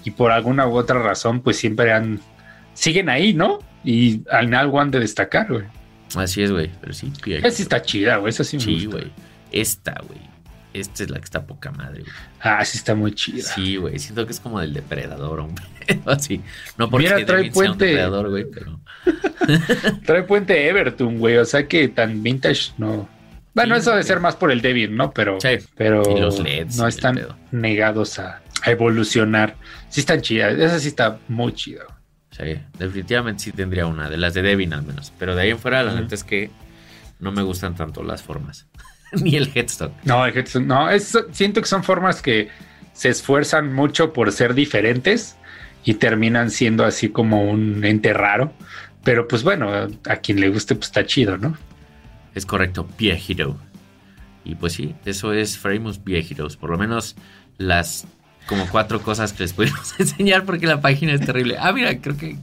y 0.04 0.12
por 0.12 0.30
alguna 0.30 0.68
u 0.68 0.76
otra 0.76 1.02
razón, 1.02 1.40
pues 1.40 1.56
siempre 1.56 1.92
han. 1.92 2.20
siguen 2.74 3.08
ahí, 3.08 3.34
¿no? 3.34 3.58
Y 3.82 4.22
en 4.30 4.54
algo 4.54 4.80
han 4.80 4.92
de 4.92 5.00
destacar, 5.00 5.48
güey. 5.50 5.64
Así 6.14 6.44
es, 6.44 6.52
güey. 6.52 6.70
Pero 6.80 6.92
sí, 6.92 7.12
Esa 7.26 7.50
sí 7.50 7.62
está 7.62 7.82
chida, 7.82 8.18
güey. 8.18 8.30
Esa 8.30 8.44
sí 8.44 8.56
me 8.56 8.62
Sí, 8.62 8.84
gusta. 8.86 9.00
güey. 9.00 9.12
Esta, 9.50 10.00
güey. 10.06 10.20
Esta 10.74 11.02
es 11.04 11.10
la 11.10 11.18
que 11.18 11.24
está 11.24 11.46
poca 11.46 11.70
madre, 11.70 12.00
güey. 12.00 12.12
Ah, 12.40 12.64
sí 12.64 12.76
está 12.78 12.94
muy 12.94 13.12
chida. 13.14 13.42
Sí, 13.42 13.76
güey. 13.76 13.98
Siento 13.98 14.26
que 14.26 14.32
es 14.32 14.40
como 14.40 14.60
del 14.60 14.72
depredador, 14.74 15.40
hombre. 15.40 15.64
Así. 16.06 16.40
No 16.76 16.90
porque 16.90 17.06
Mira, 17.08 17.24
trae 17.24 17.50
puente. 17.50 17.86
depredador, 17.86 18.28
güey, 18.30 18.44
pero. 18.50 18.80
Trae 20.06 20.22
puente 20.24 20.68
Everton, 20.68 21.18
güey. 21.18 21.36
O 21.38 21.44
sea 21.44 21.66
que 21.66 21.88
tan 21.88 22.22
vintage 22.22 22.72
no. 22.78 23.08
Bueno, 23.54 23.74
Sí, 23.76 23.82
eso 23.82 23.90
debe 23.92 24.02
ser 24.02 24.20
más 24.20 24.34
por 24.36 24.50
el 24.50 24.60
Devin, 24.60 24.96
¿no? 24.96 25.12
Pero, 25.12 25.40
Sí. 25.40 25.58
pero 25.76 26.02
Y 26.16 26.20
los 26.20 26.40
LEDs 26.40 26.76
no 26.76 26.88
están 26.88 27.20
negados 27.52 28.18
a, 28.18 28.42
a 28.62 28.70
evolucionar. 28.70 29.54
Sí 29.88 30.00
están 30.00 30.20
chidas. 30.22 30.58
Esa 30.58 30.78
sí 30.80 30.88
está 30.88 31.18
muy 31.28 31.52
chida. 31.52 31.84
Sí, 32.32 32.60
definitivamente 32.78 33.44
sí 33.44 33.52
tendría 33.52 33.86
una, 33.86 34.10
de 34.10 34.16
las 34.16 34.34
de 34.34 34.42
Devin 34.42 34.72
al 34.74 34.82
menos. 34.82 35.12
Pero 35.20 35.36
de 35.36 35.42
ahí 35.42 35.50
en 35.50 35.58
fuera, 35.60 35.84
la 35.84 35.92
Ujú. 35.92 36.02
neta 36.02 36.16
es 36.16 36.24
que 36.24 36.50
no 37.20 37.30
me 37.30 37.42
gustan 37.42 37.76
tanto 37.76 38.02
las 38.02 38.22
formas. 38.22 38.66
Ni 39.22 39.36
el 39.36 39.50
headstock. 39.54 39.92
No, 40.04 40.24
el 40.26 40.34
Headstone- 40.34 40.66
no 40.66 40.90
es, 40.90 41.16
siento 41.32 41.60
que 41.60 41.66
son 41.68 41.84
formas 41.84 42.22
que 42.22 42.48
se 42.92 43.08
esfuerzan 43.08 43.72
mucho 43.72 44.12
por 44.12 44.30
ser 44.32 44.54
diferentes 44.54 45.36
y 45.84 45.94
terminan 45.94 46.50
siendo 46.50 46.84
así 46.84 47.08
como 47.08 47.50
un 47.50 47.84
ente 47.84 48.12
raro. 48.12 48.52
Pero 49.02 49.28
pues 49.28 49.42
bueno, 49.42 49.70
a 50.08 50.16
quien 50.16 50.40
le 50.40 50.48
guste, 50.48 50.74
pues 50.74 50.86
está 50.88 51.04
chido, 51.04 51.36
¿no? 51.36 51.56
Es 52.34 52.46
correcto, 52.46 52.86
Pie 52.96 53.20
Hero. 53.28 53.58
Y 54.44 54.54
pues 54.54 54.72
sí, 54.74 54.94
eso 55.04 55.32
es 55.32 55.58
Famous 55.58 56.00
Heroes. 56.06 56.56
Por 56.56 56.70
lo 56.70 56.78
menos 56.78 57.16
las 57.58 58.06
como 58.46 58.66
cuatro 58.68 59.00
cosas 59.02 59.32
que 59.32 59.42
les 59.42 59.52
pudimos 59.52 59.94
enseñar 59.98 60.44
porque 60.44 60.66
la 60.66 60.80
página 60.80 61.12
es 61.12 61.20
terrible. 61.20 61.56
Ah, 61.58 61.72
mira, 61.72 61.98
creo 62.00 62.16
que 62.16 62.36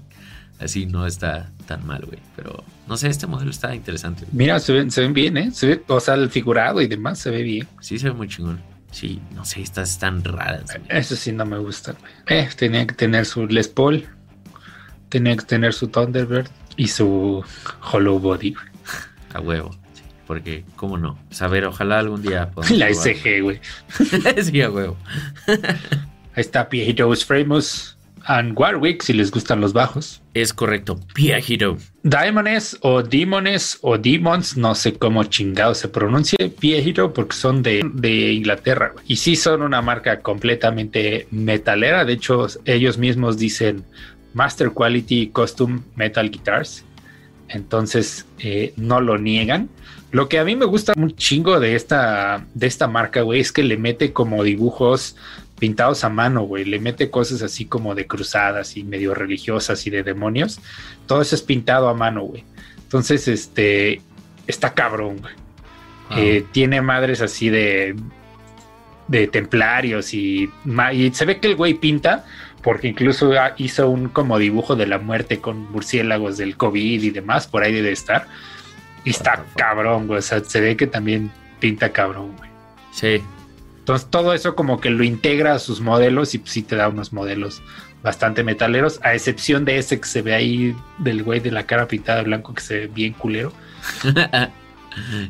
así 0.61 0.85
no 0.85 1.05
está 1.05 1.51
tan 1.65 1.85
mal, 1.85 2.03
güey. 2.05 2.19
Pero 2.35 2.63
no 2.87 2.97
sé, 2.97 3.07
este 3.09 3.27
modelo 3.27 3.51
está 3.51 3.73
interesante. 3.75 4.21
güey. 4.25 4.35
Mira, 4.35 4.59
se 4.59 4.73
ven, 4.73 4.91
se 4.91 5.01
ven 5.01 5.13
bien, 5.13 5.37
¿eh? 5.37 5.51
Se 5.51 5.67
ve, 5.67 5.83
o 5.87 5.99
sea, 5.99 6.13
el 6.15 6.29
figurado 6.29 6.81
y 6.81 6.87
demás 6.87 7.19
se 7.19 7.29
ve 7.31 7.43
bien. 7.43 7.67
Sí 7.79 7.97
se 7.99 8.09
ve 8.09 8.13
muy 8.13 8.27
chingón. 8.27 8.61
Sí, 8.91 9.21
no 9.33 9.45
sé, 9.45 9.61
estas 9.61 9.91
están 9.91 10.23
raras. 10.23 10.65
güey. 10.65 10.81
Eso 10.89 11.15
sí 11.15 11.31
no 11.31 11.45
me 11.45 11.57
gusta, 11.57 11.93
güey. 11.93 12.11
Eh, 12.27 12.49
tenía 12.57 12.85
que 12.85 12.93
tener 12.93 13.25
su 13.25 13.47
Les 13.47 13.67
Paul, 13.69 14.05
tenía 15.09 15.35
que 15.37 15.45
tener 15.45 15.73
su 15.73 15.87
Thunderbird 15.87 16.47
y 16.75 16.87
su 16.89 17.43
Hollow 17.91 18.19
Body. 18.19 18.53
güey. 18.53 18.65
A 19.33 19.39
huevo. 19.39 19.71
porque, 20.27 20.65
¿cómo 20.75 20.97
no? 20.97 21.17
Pues 21.29 21.41
a 21.41 21.47
ver, 21.47 21.65
ojalá 21.65 21.99
algún 21.99 22.21
día 22.21 22.51
La. 22.71 22.93
SG, 22.93 23.41
güey. 23.41 23.61
sí, 24.43 24.61
a 24.61 24.69
huevo. 24.69 24.97
Ahí 26.33 26.41
está 26.41 26.67
Pietos 26.69 27.25
Famous 27.25 27.97
and 28.25 28.57
Warwick, 28.57 29.01
si 29.01 29.13
les 29.13 29.31
gustan 29.31 29.61
los 29.61 29.73
bajos. 29.73 30.21
Es 30.33 30.53
correcto, 30.53 30.99
Pie 31.13 31.43
Hero. 31.47 31.77
O 32.81 33.03
Demones 33.03 33.77
o 33.81 33.97
Demons, 33.97 34.57
no 34.57 34.75
sé 34.75 34.93
cómo 34.93 35.23
chingado 35.25 35.73
se 35.75 35.87
pronuncia, 35.87 36.37
Piejito, 36.59 37.13
porque 37.13 37.35
son 37.35 37.61
de, 37.63 37.81
de 37.93 38.33
Inglaterra. 38.33 38.93
Y 39.07 39.17
sí 39.17 39.35
son 39.35 39.61
una 39.61 39.81
marca 39.81 40.19
completamente 40.21 41.27
metalera. 41.31 42.05
De 42.05 42.13
hecho, 42.13 42.47
ellos 42.65 42.97
mismos 42.97 43.37
dicen 43.37 43.83
Master 44.33 44.71
Quality 44.71 45.27
Custom 45.27 45.81
Metal 45.95 46.29
Guitars. 46.29 46.85
Entonces, 47.49 48.25
eh, 48.39 48.73
no 48.77 49.01
lo 49.01 49.17
niegan. 49.17 49.69
Lo 50.11 50.27
que 50.27 50.39
a 50.39 50.43
mí 50.43 50.55
me 50.55 50.65
gusta 50.65 50.93
un 50.97 51.15
chingo 51.15 51.59
de 51.59 51.75
esta, 51.75 52.45
de 52.53 52.67
esta 52.67 52.87
marca, 52.87 53.21
güey, 53.21 53.39
es 53.39 53.51
que 53.51 53.63
le 53.63 53.77
mete 53.77 54.11
como 54.11 54.43
dibujos 54.43 55.15
pintados 55.61 56.03
a 56.03 56.09
mano, 56.09 56.41
güey. 56.41 56.65
Le 56.65 56.79
mete 56.79 57.11
cosas 57.11 57.43
así 57.43 57.65
como 57.65 57.93
de 57.93 58.07
cruzadas 58.07 58.75
y 58.75 58.83
medio 58.83 59.13
religiosas 59.13 59.85
y 59.85 59.91
de 59.91 60.01
demonios 60.01 60.59
todo 61.11 61.21
eso 61.21 61.35
es 61.35 61.41
pintado 61.41 61.89
a 61.89 61.93
mano, 61.93 62.21
güey. 62.21 62.45
Entonces, 62.83 63.27
este, 63.27 64.01
está 64.47 64.73
cabrón, 64.73 65.17
güey. 65.17 65.33
Wow. 66.09 66.19
Eh, 66.19 66.45
tiene 66.53 66.81
madres 66.81 67.19
así 67.19 67.49
de, 67.49 67.97
de 69.09 69.27
templarios 69.27 70.13
y, 70.13 70.49
y 70.93 71.11
se 71.11 71.25
ve 71.25 71.41
que 71.41 71.47
el 71.47 71.57
güey 71.57 71.73
pinta 71.73 72.25
porque 72.63 72.87
incluso 72.87 73.33
ah, 73.33 73.55
hizo 73.57 73.89
un 73.89 74.07
como 74.07 74.39
dibujo 74.39 74.77
de 74.77 74.87
la 74.87 74.99
muerte 74.99 75.39
con 75.39 75.69
murciélagos 75.69 76.37
del 76.37 76.55
COVID 76.55 77.03
y 77.03 77.09
demás, 77.09 77.45
por 77.45 77.63
ahí 77.63 77.73
debe 77.73 77.91
estar. 77.91 78.27
Y 79.03 79.09
está 79.09 79.43
cabrón, 79.57 80.07
güey. 80.07 80.19
O 80.19 80.21
sea, 80.21 80.41
se 80.41 80.61
ve 80.61 80.77
que 80.77 80.87
también 80.87 81.29
pinta 81.59 81.91
cabrón, 81.91 82.37
güey. 82.37 82.49
Sí, 82.93 83.21
Entonces 83.91 84.09
todo 84.09 84.33
eso 84.33 84.55
como 84.55 84.79
que 84.79 84.89
lo 84.89 85.03
integra 85.03 85.53
a 85.53 85.59
sus 85.59 85.81
modelos 85.81 86.33
y 86.33 86.37
pues, 86.37 86.51
sí 86.51 86.63
te 86.63 86.77
da 86.77 86.87
unos 86.87 87.11
modelos 87.11 87.61
bastante 88.01 88.41
metaleros, 88.41 89.01
a 89.03 89.13
excepción 89.13 89.65
de 89.65 89.79
ese 89.79 89.99
que 89.99 90.07
se 90.07 90.21
ve 90.21 90.33
ahí 90.33 90.73
del 90.97 91.23
güey 91.23 91.41
de 91.41 91.51
la 91.51 91.65
cara 91.65 91.89
pintada 91.89 92.19
de 92.19 92.23
blanco 92.23 92.53
que 92.53 92.61
se 92.61 92.79
ve 92.79 92.87
bien 92.87 93.13
culero. 93.13 93.51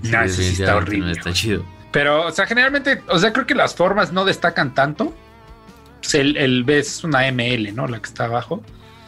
Sí, 0.02 0.10
Nah, 0.10 0.24
ese 0.24 0.42
sí 0.42 0.62
está 0.64 0.76
horrible, 0.76 1.06
no 1.06 1.12
está 1.12 1.34
chido. 1.34 1.64
Pero, 1.92 2.26
o 2.26 2.32
sea, 2.32 2.48
generalmente, 2.48 3.04
o 3.10 3.20
sea, 3.20 3.32
creo 3.32 3.46
que 3.46 3.54
las 3.54 3.76
formas 3.76 4.12
no 4.12 4.26
destacan 4.26 4.74
tanto. 4.74 5.14
Pues 6.00 6.16
el, 6.16 6.36
el 6.36 6.64
B 6.64 6.80
es 6.80 7.04
una 7.04 7.32
ML, 7.32 7.72
¿no? 7.76 7.88
La 7.88 8.00
que 8.00 8.08
está 8.08 8.26
abajo. 8.26 8.64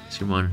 Simón. 0.10 0.51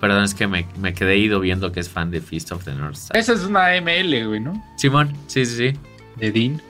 Perdón, 0.00 0.24
es 0.24 0.34
que 0.34 0.46
me, 0.46 0.66
me 0.78 0.92
quedé 0.92 1.16
ido 1.16 1.40
viendo 1.40 1.72
que 1.72 1.80
es 1.80 1.88
fan 1.88 2.10
de 2.10 2.20
Feast 2.20 2.52
of 2.52 2.62
the 2.64 2.74
North. 2.74 2.98
Esa 3.14 3.32
es 3.32 3.40
una 3.40 3.70
ML, 3.80 4.26
güey, 4.26 4.40
¿no? 4.40 4.62
Simón, 4.76 5.14
sí, 5.28 5.46
sí, 5.46 5.70
sí. 5.70 5.78
De 6.16 6.30
Dean. 6.30 6.60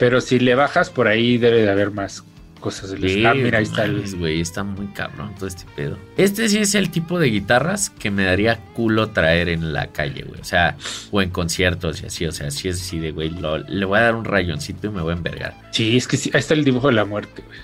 Pero 0.00 0.20
si 0.20 0.40
le 0.40 0.56
bajas 0.56 0.90
por 0.90 1.06
ahí 1.06 1.38
debe 1.38 1.62
de 1.62 1.70
haber 1.70 1.92
más 1.92 2.24
cosas 2.58 2.90
del 2.90 3.00
Sí, 3.08 3.24
Ah, 3.24 3.32
mira, 3.34 3.58
ahí 3.58 3.64
está 3.64 3.84
el... 3.84 4.02
güey, 4.16 4.40
está 4.40 4.64
muy 4.64 4.86
cabrón 4.88 5.34
todo 5.36 5.46
este 5.46 5.64
pedo. 5.76 5.96
Este 6.16 6.48
sí 6.48 6.58
es 6.58 6.74
el 6.74 6.90
tipo 6.90 7.18
de 7.20 7.28
guitarras 7.28 7.88
que 7.90 8.10
me 8.10 8.24
daría 8.24 8.56
culo 8.74 9.10
traer 9.10 9.48
en 9.48 9.72
la 9.72 9.86
calle, 9.88 10.24
güey. 10.26 10.40
O 10.40 10.44
sea, 10.44 10.76
o 11.12 11.22
en 11.22 11.30
conciertos 11.30 12.02
y 12.02 12.06
así. 12.06 12.26
O 12.26 12.32
sea, 12.32 12.50
sí 12.50 12.68
es 12.68 12.80
así 12.82 12.98
de, 12.98 13.12
güey, 13.12 13.30
lo- 13.30 13.58
le 13.58 13.84
voy 13.86 13.98
a 13.98 14.02
dar 14.02 14.14
un 14.16 14.24
rayoncito 14.24 14.88
y 14.88 14.90
me 14.90 15.00
voy 15.00 15.12
a 15.12 15.16
envergar. 15.16 15.54
Sí, 15.70 15.96
es 15.96 16.08
que 16.08 16.16
sí, 16.16 16.30
ahí 16.34 16.40
está 16.40 16.54
el 16.54 16.64
dibujo 16.64 16.88
de 16.88 16.94
la 16.94 17.04
muerte, 17.04 17.42
güey. 17.46 17.58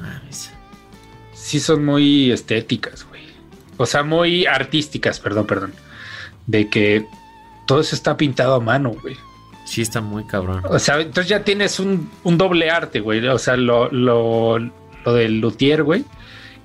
Mames. 0.00 0.50
sí 1.32 1.60
son 1.60 1.84
muy 1.84 2.30
estéticas, 2.32 3.06
güey. 3.08 3.22
O 3.76 3.86
sea, 3.86 4.02
muy 4.02 4.46
artísticas, 4.46 5.20
perdón, 5.20 5.46
perdón. 5.46 5.72
De 6.46 6.68
que 6.68 7.06
todo 7.66 7.80
eso 7.80 7.94
está 7.94 8.16
pintado 8.16 8.54
a 8.54 8.60
mano, 8.60 8.90
güey. 9.02 9.16
Sí 9.66 9.82
está 9.82 10.00
muy 10.00 10.24
cabrón. 10.24 10.62
O 10.70 10.78
sea, 10.78 11.00
entonces 11.00 11.28
ya 11.28 11.42
tienes 11.42 11.80
un, 11.80 12.08
un 12.22 12.38
doble 12.38 12.70
arte, 12.70 13.00
güey. 13.00 13.26
O 13.26 13.38
sea, 13.38 13.56
lo, 13.56 13.90
lo, 13.90 14.58
lo 14.58 15.12
del 15.12 15.40
luthier, 15.40 15.82
güey. 15.82 16.04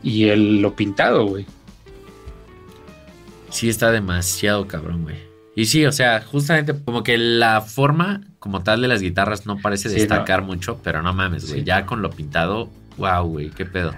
Y 0.03 0.29
el, 0.29 0.61
lo 0.61 0.75
pintado, 0.75 1.25
güey. 1.25 1.45
Sí 3.49 3.69
está 3.69 3.91
demasiado 3.91 4.67
cabrón, 4.67 5.03
güey. 5.03 5.17
Y 5.55 5.65
sí, 5.65 5.85
o 5.85 5.91
sea, 5.91 6.21
justamente 6.21 6.73
como 6.85 7.03
que 7.03 7.17
la 7.17 7.61
forma 7.61 8.21
como 8.39 8.63
tal 8.63 8.81
de 8.81 8.87
las 8.87 9.01
guitarras 9.01 9.45
no 9.45 9.57
parece 9.59 9.89
Sí, 9.89 9.95
destacar 9.95 10.43
mucho, 10.43 10.79
pero 10.83 11.01
no 11.01 11.13
mames, 11.13 11.47
güey. 11.47 11.59
Sí. 11.59 11.65
Ya 11.65 11.85
con 11.85 12.01
lo 12.01 12.11
pintado, 12.11 12.69
wow, 12.97 13.27
güey, 13.27 13.49
qué 13.49 13.65
pedo. 13.65 13.93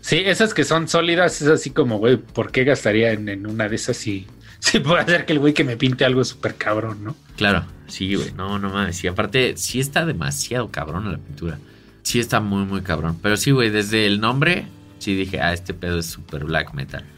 Sí, 0.00 0.22
esas 0.24 0.54
que 0.54 0.64
son 0.64 0.88
sólidas, 0.88 1.42
es 1.42 1.48
así 1.48 1.70
como, 1.70 1.98
güey, 1.98 2.16
¿por 2.16 2.50
qué 2.50 2.64
gastaría 2.64 3.12
en, 3.12 3.28
en 3.28 3.46
una 3.46 3.68
de 3.68 3.76
esas 3.76 3.96
si, 3.96 4.26
si 4.60 4.80
puedo 4.80 4.96
hacer 4.96 5.24
que 5.26 5.32
el 5.32 5.38
güey 5.38 5.54
que 5.54 5.64
me 5.64 5.76
pinte 5.76 6.04
algo 6.04 6.24
súper 6.24 6.54
cabrón, 6.56 7.04
¿no? 7.04 7.16
Claro, 7.36 7.64
sí, 7.86 8.14
güey, 8.14 8.32
no, 8.32 8.58
no 8.58 8.70
mames. 8.70 9.02
Y 9.04 9.08
aparte, 9.08 9.56
sí 9.56 9.80
está 9.80 10.04
demasiado 10.04 10.70
cabrón 10.70 11.10
la 11.10 11.18
pintura. 11.18 11.58
Sí 12.02 12.20
está 12.20 12.40
muy, 12.40 12.64
muy 12.64 12.82
cabrón. 12.82 13.18
Pero 13.22 13.36
sí, 13.36 13.50
güey, 13.50 13.70
desde 13.70 14.06
el 14.06 14.20
nombre, 14.20 14.66
sí 14.98 15.14
dije, 15.14 15.40
ah, 15.40 15.52
este 15.52 15.74
pedo 15.74 15.98
es 15.98 16.06
super 16.06 16.44
black 16.44 16.74
metal. 16.74 17.04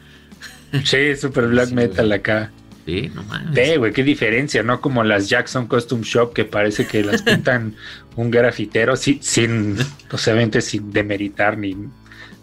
Sí, 0.85 1.15
súper 1.17 1.47
black 1.47 1.67
Sí, 1.69 1.75
metal 1.75 2.07
güey. 2.07 2.19
acá. 2.19 2.51
Sí, 2.85 3.11
no 3.13 3.23
mames. 3.23 3.53
Ve, 3.53 3.77
güey, 3.77 3.91
qué 3.93 4.03
diferencia, 4.03 4.63
¿no? 4.63 4.79
Como 4.79 5.03
las 5.03 5.27
Jackson 5.29 5.67
Costume 5.67 6.03
Shop 6.03 6.33
que 6.33 6.45
parece 6.45 6.87
que 6.87 7.03
las 7.03 7.21
pintan 7.23 7.75
un 8.15 8.31
grafitero 8.31 8.95
sí, 8.95 9.19
sin, 9.21 9.77
obviamente 10.11 10.61
sin 10.61 10.91
demeritar 10.91 11.57
ni, 11.57 11.75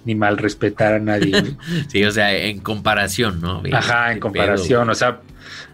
ni 0.09 0.15
mal 0.15 0.39
respetar 0.39 0.95
a 0.95 0.99
nadie. 0.99 1.31
Sí, 1.89 2.03
o 2.05 2.11
sea, 2.11 2.35
en 2.35 2.61
comparación, 2.61 3.41
¿no? 3.41 3.61
Ve, 3.63 3.71
Ajá, 3.73 4.13
en 4.13 4.19
comparación, 4.21 4.89
o 4.89 4.95
sea, 4.95 5.21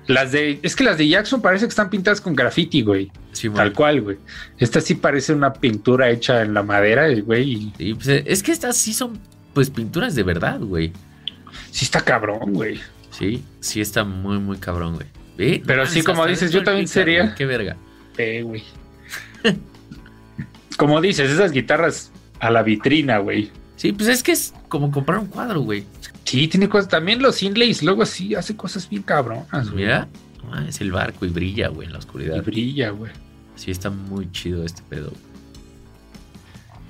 las 0.09 0.33
de, 0.33 0.59
es 0.63 0.75
que 0.77 0.83
las 0.85 0.99
de 0.99 1.09
Jackson 1.09 1.41
parece 1.41 1.65
que 1.67 1.71
están 1.71 1.89
pintadas 1.89 2.21
con 2.21 2.35
graffiti, 2.35 2.83
güey. 2.83 3.11
Sí, 3.33 3.49
tal 3.49 3.73
cual, 3.73 4.03
güey. 4.03 4.19
Esta 4.59 4.81
sí 4.81 4.97
parece 4.97 5.33
una 5.33 5.53
pintura 5.53 6.11
hecha 6.11 6.43
en 6.43 6.53
la 6.53 6.63
madera, 6.63 7.09
güey, 7.23 7.73
Sí, 7.79 7.95
pues, 7.95 8.09
es 8.09 8.43
que 8.43 8.53
estas 8.53 8.77
sí 8.77 8.93
son, 8.93 9.19
pues, 9.55 9.71
pinturas 9.71 10.15
de 10.15 10.23
verdad, 10.25 10.59
güey. 10.61 10.93
sí 11.71 11.85
está 11.85 12.01
cabrón, 12.01 12.53
güey. 12.53 12.81
Sí, 13.11 13.45
sí 13.61 13.81
está 13.81 14.03
muy, 14.05 14.39
muy 14.39 14.59
cabrón, 14.59 14.97
güey. 14.97 15.07
No 15.59 15.65
Pero 15.67 15.87
sí, 15.87 16.03
como 16.03 16.27
dices, 16.27 16.51
yo 16.51 16.63
también 16.65 16.89
sería- 16.89 17.23
güey, 17.23 17.35
Qué 17.37 17.47
verga. 17.47 17.77
Eh, 18.19 18.43
güey. 18.43 18.63
Como 20.77 21.01
dices, 21.01 21.31
esas 21.31 21.53
guitarras 21.53 22.11
a 22.41 22.51
la 22.51 22.63
vitrina, 22.63 23.19
güey. 23.19 23.51
Sí, 23.77 23.93
pues 23.93 24.09
es 24.09 24.23
que 24.23 24.33
es 24.33 24.55
como 24.69 24.91
comprar 24.91 25.19
un 25.19 25.27
cuadro, 25.27 25.61
güey. 25.61 25.85
Sí, 26.25 26.49
tiene 26.49 26.69
cosas. 26.69 26.89
También 26.89 27.21
los 27.21 27.43
inlays, 27.43 27.83
luego 27.83 28.07
sí 28.07 28.35
hace 28.35 28.57
cosas 28.57 28.89
bien 28.89 29.03
cabronas, 29.03 29.71
güey. 29.71 29.85
Mira, 29.85 30.09
ah, 30.53 30.65
es 30.69 30.81
el 30.81 30.93
barco 30.93 31.27
y 31.27 31.29
brilla, 31.29 31.69
güey, 31.69 31.87
en 31.87 31.93
la 31.93 31.99
Y 31.99 32.01
oscuridad. 32.01 32.43
brilla, 32.45 32.91
güey. 32.91 33.13
Sí, 33.57 33.71
está 33.71 33.91
muy 33.91 34.31
chido 34.33 34.65
este 34.65 34.83
pedo. 34.89 35.13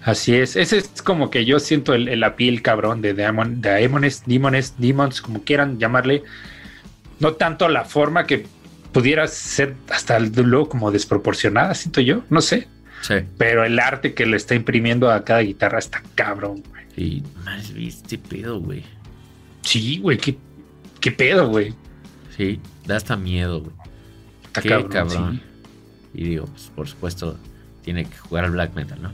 Así 0.03 0.35
es. 0.35 0.57
Ese 0.57 0.79
es 0.79 1.03
como 1.03 1.31
que 1.31 1.45
yo 1.47 1.59
siento 1.59 1.95
el, 1.95 2.09
el 2.09 2.25
piel 2.35 2.61
cabrón 2.61 3.01
de 3.01 3.15
Demon, 3.15 3.63
Daemones, 3.63 4.23
Demons, 4.27 4.75
Demons, 4.79 5.21
como 5.23 5.43
quieran 5.43 5.79
llamarle. 5.79 6.23
No 7.21 7.33
tanto 7.35 7.69
la 7.69 7.85
forma 7.85 8.27
que 8.27 8.47
pudiera 8.93 9.27
ser 9.29 9.75
hasta 9.91 10.19
luego 10.21 10.69
como 10.69 10.91
desproporcionada, 10.91 11.75
siento 11.75 12.01
yo. 12.03 12.23
No 12.29 12.43
sé. 12.43 12.69
Sí. 13.07 13.17
Pero 13.37 13.65
el 13.67 13.79
arte 13.79 14.15
que 14.15 14.25
le 14.25 14.39
está 14.39 14.55
imprimiendo 14.55 15.11
a 15.11 15.25
cada 15.25 15.41
guitarra 15.41 15.79
está 15.79 16.03
cabrón, 16.15 16.63
güey. 16.71 16.85
Y 16.97 17.23
más 17.45 17.71
este 17.77 18.17
pedo, 18.17 18.61
güey. 18.61 18.83
Sí, 19.61 19.99
güey, 19.99 20.17
qué, 20.17 20.39
qué 21.01 21.11
pedo, 21.11 21.49
güey. 21.49 21.75
Sí, 22.35 22.59
da 22.87 22.97
hasta 22.97 23.15
miedo, 23.15 23.61
güey. 23.61 23.77
Está 24.47 24.63
Qué 24.63 24.69
cabrón. 24.71 24.89
cabrón. 24.91 25.43
sí. 26.15 26.21
Y 26.21 26.25
digo, 26.31 26.47
pues 26.47 26.71
por 26.75 26.89
supuesto, 26.89 27.39
tiene 27.83 28.07
que 28.07 28.17
jugar 28.17 28.45
al 28.45 28.53
black 28.53 28.75
metal, 28.75 29.03
¿no? 29.03 29.13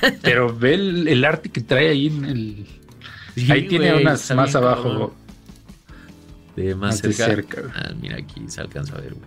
Pero 0.22 0.54
ve 0.54 0.74
el, 0.74 1.08
el 1.08 1.24
arte 1.24 1.48
que 1.48 1.62
trae 1.62 1.88
ahí 1.88 2.08
en 2.08 2.24
el. 2.26 2.66
ahí 3.50 3.62
Sí, 3.62 3.68
tiene 3.68 3.94
unas 3.94 4.30
más 4.34 4.54
abajo. 4.54 5.14
De 6.56 6.74
más, 6.74 6.94
más 6.96 7.02
de 7.02 7.12
cerca. 7.14 7.62
cerca. 7.62 7.72
Ah, 7.74 7.92
mira, 8.00 8.16
aquí 8.18 8.42
se 8.48 8.60
alcanza 8.60 8.96
a 8.96 9.00
ver, 9.00 9.14
güey. 9.14 9.26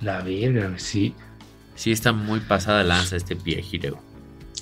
La 0.00 0.22
verga, 0.22 0.72
sí. 0.78 1.14
Sí, 1.80 1.92
está 1.92 2.12
muy 2.12 2.40
pasada 2.40 2.84
lanza 2.84 3.16
este 3.16 3.36
pie 3.36 3.64
hero. 3.72 3.98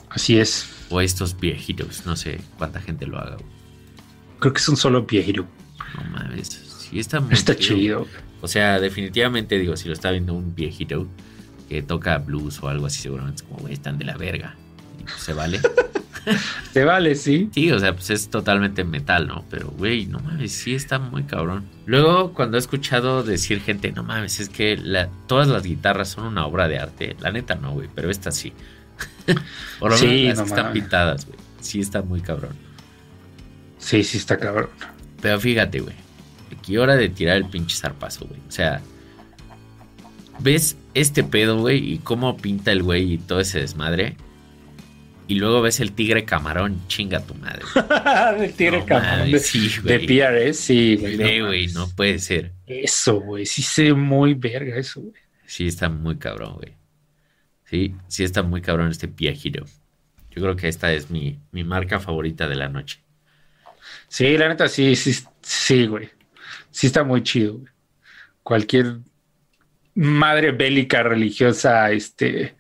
Así 0.09 0.39
es. 0.39 0.69
O 0.89 1.01
estos 1.01 1.35
heroes. 1.43 2.07
No 2.07 2.15
sé 2.15 2.41
cuánta 2.57 2.81
gente 2.81 3.09
lo 3.09 3.19
haga, 3.19 3.35
güey. 3.35 3.47
Creo 4.39 4.53
que 4.53 4.61
es 4.61 4.69
un 4.69 4.77
solo 4.77 5.03
viejero. 5.03 5.45
No 5.97 6.05
mames. 6.11 6.47
Sí, 6.47 7.01
está 7.01 7.19
muy 7.19 7.35
Está 7.35 7.57
chido. 7.57 7.77
chido. 7.77 8.07
O 8.41 8.47
sea, 8.47 8.79
definitivamente, 8.79 9.59
digo, 9.59 9.77
si 9.77 9.89
lo 9.89 9.95
está 9.95 10.13
viendo 10.13 10.33
un 10.33 10.55
viejito 10.55 11.09
que 11.69 11.83
toca 11.83 12.19
blues 12.19 12.63
o 12.63 12.69
algo 12.69 12.87
así, 12.87 13.01
seguramente 13.03 13.43
es 13.43 13.49
como, 13.49 13.63
güey, 13.63 13.75
están 13.75 13.99
de 13.99 14.05
la 14.05 14.17
verga. 14.17 14.55
Y 15.01 15.03
pues, 15.03 15.17
se 15.17 15.33
vale. 15.33 15.61
Te 16.73 16.85
vale, 16.85 17.15
sí. 17.15 17.49
Sí, 17.53 17.71
o 17.73 17.79
sea, 17.79 17.95
pues 17.95 18.11
es 18.11 18.29
totalmente 18.29 18.85
metal, 18.85 19.27
¿no? 19.27 19.45
Pero, 19.51 19.69
güey, 19.71 20.07
no 20.07 20.19
mames, 20.21 20.53
sí 20.53 20.75
está 20.75 20.99
muy 20.99 21.25
cabrón. 21.25 21.65
Luego, 21.87 22.33
cuando 22.33 22.57
he 22.57 22.61
escuchado 22.61 23.23
decir 23.23 23.61
gente, 23.61 23.93
no 23.93 24.03
mames, 24.03 24.41
es 24.41 24.49
que 24.49 24.77
la- 24.77 25.09
todas 25.27 25.49
las 25.49 25.63
guitarras 25.63 26.09
son 26.11 26.25
una 26.25 26.47
obra 26.47 26.69
de 26.69 26.79
arte. 26.79 27.17
La 27.21 27.31
neta 27.33 27.55
no, 27.55 27.73
güey, 27.73 27.89
pero 27.95 28.11
esta 28.11 28.31
sí. 28.31 28.53
Por 29.79 29.91
lo 29.93 29.97
menos 29.97 30.01
Sí, 30.01 30.25
las 30.29 30.39
no 30.39 30.45
que 30.45 30.49
están 30.51 30.73
pintadas, 30.73 31.27
güey. 31.27 31.39
Sí 31.61 31.81
está 31.81 32.03
muy 32.03 32.21
cabrón. 32.21 32.57
Sí, 33.79 34.03
sí, 34.05 34.19
está 34.19 34.39
cabrón. 34.39 34.69
Pero 35.21 35.39
fíjate, 35.41 35.81
güey. 35.81 35.95
Aquí 36.57 36.77
hora 36.77 36.97
de 36.97 37.09
tirar 37.09 37.37
el 37.37 37.47
pinche 37.47 37.77
zarpazo, 37.77 38.27
güey. 38.27 38.41
O 38.49 38.51
sea, 38.51 38.81
ves 40.41 40.77
este 40.95 41.25
pedo, 41.25 41.59
güey, 41.61 41.93
y 41.95 41.99
cómo 41.99 42.37
pinta 42.37 42.73
el 42.73 42.83
güey 42.83 43.15
y 43.15 43.19
todo 43.19 43.41
ese 43.41 43.61
desmadre. 43.61 44.17
Y 45.29 45.35
luego 45.35 45.61
ves 45.61 45.79
el 45.81 45.93
tigre 45.93 46.25
camarón, 46.25 46.88
chinga 46.88 47.21
tu 47.21 47.35
madre. 47.35 47.61
de 48.41 48.49
tigre 48.49 48.79
No 48.79 48.87
camarón. 48.87 49.31
De, 49.31 49.38
sí, 49.38 49.71
de. 49.85 50.01
PRS, 50.01 50.59
sí, 50.59 50.97
güey. 50.97 51.17
no 51.19 51.25
Ve, 51.25 51.43
güey, 51.43 51.67
no 51.69 51.88
puede 51.91 52.19
ser. 52.19 52.53
Eso, 52.67 53.21
güey. 53.21 53.45
Sí 53.45 53.61
se 53.61 53.85
ve 53.85 53.95
muy 53.95 54.33
verga 54.33 54.77
eso, 54.77 55.03
güey. 55.03 55.14
Sí, 55.47 55.67
está 55.67 55.91
muy 55.91 56.17
cabrón, 56.17 56.55
güey. 56.55 56.73
Sí, 57.64 57.95
sí 58.09 58.25
está 58.25 58.43
muy 58.43 58.62
cabrón 58.62 58.91
este 58.91 59.07
Pia 59.07 59.33
Hero. 59.33 59.67
Yo 60.31 60.43
creo 60.43 60.57
que 60.57 60.69
esta 60.69 60.93
es 60.95 61.11
mi, 61.11 61.38
mi 61.53 61.62
marca 61.62 62.01
favorita 62.01 62.49
de 62.49 62.57
la 62.57 62.71
noche. 62.71 63.01
Sí, 64.09 64.37
la 64.38 64.49
neta, 64.49 64.67
sí, 64.69 64.97
sí, 64.97 65.12
sí, 65.43 65.87
güey. 65.87 66.09
Sí 66.71 66.87
está 66.87 67.05
muy 67.05 67.23
chido, 67.23 67.59
güey. 67.59 67.73
Cualquier 68.43 69.01
madre 69.95 70.53
bélica 70.53 71.03
religiosa, 71.03 71.91
este, 71.91 72.57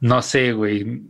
no 0.00 0.20
sé, 0.20 0.52
güey. 0.52 1.02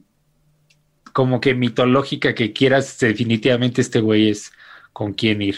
Como 1.12 1.40
que 1.40 1.54
mitológica 1.54 2.34
que 2.34 2.52
quieras, 2.52 2.98
definitivamente 2.98 3.80
este 3.80 4.00
güey 4.00 4.28
es 4.28 4.52
con 4.92 5.12
quién 5.12 5.42
ir. 5.42 5.56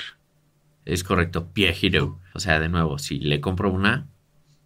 Es 0.84 1.04
correcto, 1.04 1.52
Pia 1.52 1.70
Hero. 1.70 2.20
O 2.34 2.40
sea, 2.40 2.58
de 2.58 2.68
nuevo, 2.68 2.98
si 2.98 3.20
le 3.20 3.40
compro 3.40 3.70
una, 3.70 4.06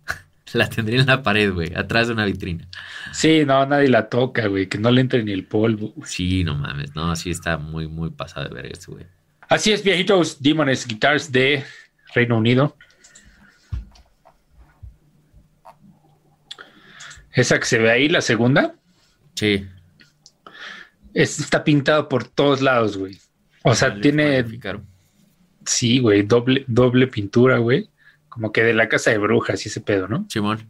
la 0.52 0.68
tendría 0.68 1.00
en 1.00 1.06
la 1.06 1.22
pared, 1.22 1.52
güey, 1.52 1.74
atrás 1.74 2.08
de 2.08 2.14
una 2.14 2.24
vitrina. 2.24 2.66
Sí, 3.12 3.44
no, 3.46 3.64
nadie 3.66 3.88
la 3.88 4.08
toca, 4.08 4.46
güey, 4.46 4.68
que 4.68 4.78
no 4.78 4.90
le 4.90 5.02
entre 5.02 5.22
ni 5.22 5.32
el 5.32 5.44
polvo. 5.44 5.92
Sí, 6.04 6.44
no 6.44 6.54
mames, 6.54 6.94
no, 6.94 7.14
sí 7.16 7.30
está 7.30 7.58
muy, 7.58 7.86
muy 7.86 8.10
pasado 8.10 8.48
de 8.48 8.54
verga 8.54 8.70
este 8.72 8.90
güey. 8.90 9.06
Así 9.48 9.72
es, 9.72 9.82
viejitos, 9.82 10.42
Demones 10.42 10.86
Guitars 10.86 11.30
de 11.32 11.64
Reino 12.14 12.36
Unido. 12.36 12.76
Esa 17.32 17.58
que 17.58 17.66
se 17.66 17.78
ve 17.78 17.90
ahí, 17.90 18.08
la 18.08 18.20
segunda, 18.20 18.74
Sí. 19.34 19.64
Es- 21.22 21.38
está 21.40 21.64
pintado 21.64 22.08
por 22.08 22.24
todos 22.24 22.60
lados, 22.60 22.96
güey. 22.96 23.18
O 23.64 23.74
sea, 23.74 24.00
tiene, 24.00 24.44
sí, 25.66 25.98
güey, 25.98 26.22
doble, 26.22 26.64
doble 26.66 27.06
pintura, 27.08 27.58
güey. 27.58 27.88
Como 28.28 28.52
que 28.52 28.62
de 28.62 28.72
la 28.74 28.88
casa 28.88 29.10
de 29.10 29.18
brujas 29.18 29.64
y 29.64 29.68
ese 29.68 29.80
pedo, 29.80 30.06
¿no? 30.08 30.26
Simón. 30.28 30.66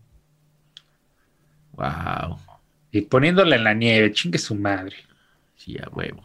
Wow. 1.72 2.38
Y 2.90 3.02
poniéndola 3.02 3.56
en 3.56 3.64
la 3.64 3.74
nieve, 3.74 4.12
chingue 4.12 4.38
su 4.38 4.54
madre. 4.54 4.96
Sí, 5.56 5.76
a 5.78 5.88
huevo. 5.90 6.22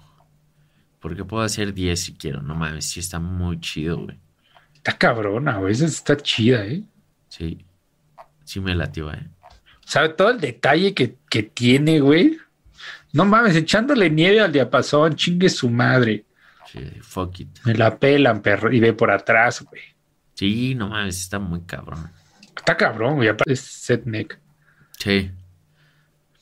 Porque 1.00 1.26
puedo 1.26 1.44
hacer 1.44 1.74
10 1.74 2.00
si 2.00 2.14
quiero, 2.14 2.42
no 2.42 2.56
mames, 2.56 2.86
sí 2.86 3.00
está 3.02 3.20
muy 3.20 3.60
chido, 3.60 3.98
güey. 3.98 4.18
Está 4.76 4.98
cabrona, 4.98 5.58
güey. 5.58 5.74
Esa 5.74 5.86
está 5.86 6.16
chida, 6.18 6.66
¿eh? 6.66 6.84
Sí. 7.28 7.66
Sí 8.46 8.60
me 8.60 8.74
latió, 8.76 9.12
eh. 9.14 9.28
¿Sabe 9.86 10.10
todo 10.10 10.30
el 10.32 10.40
detalle 10.40 10.94
que, 10.94 11.16
que 11.30 11.44
tiene, 11.44 12.00
güey? 12.00 12.38
No 13.14 13.26
mames, 13.26 13.56
echándole 13.56 14.10
nieve 14.10 14.42
al 14.42 14.52
diapasón, 14.52 15.16
chingue 15.16 15.50
su 15.50 15.70
madre. 15.70 16.26
Sí, 16.72 16.80
fuck 17.02 17.40
it. 17.42 17.60
Me 17.64 17.76
la 17.76 17.98
pelan, 17.98 18.42
perro. 18.42 18.72
Y 18.72 18.80
ve 18.80 18.94
por 18.94 19.12
atrás, 19.12 19.62
güey. 19.62 19.82
Sí, 20.34 20.74
no 20.74 20.90
mames, 20.90 21.22
está 21.22 21.38
muy 21.38 21.62
cabrón. 21.62 22.12
Está 22.56 22.76
cabrón, 22.76 23.16
güey. 23.16 23.30
Aparte 23.30 23.54
es 23.54 23.62
set 23.62 24.06
neck. 24.06 24.40
Sí. 24.98 25.32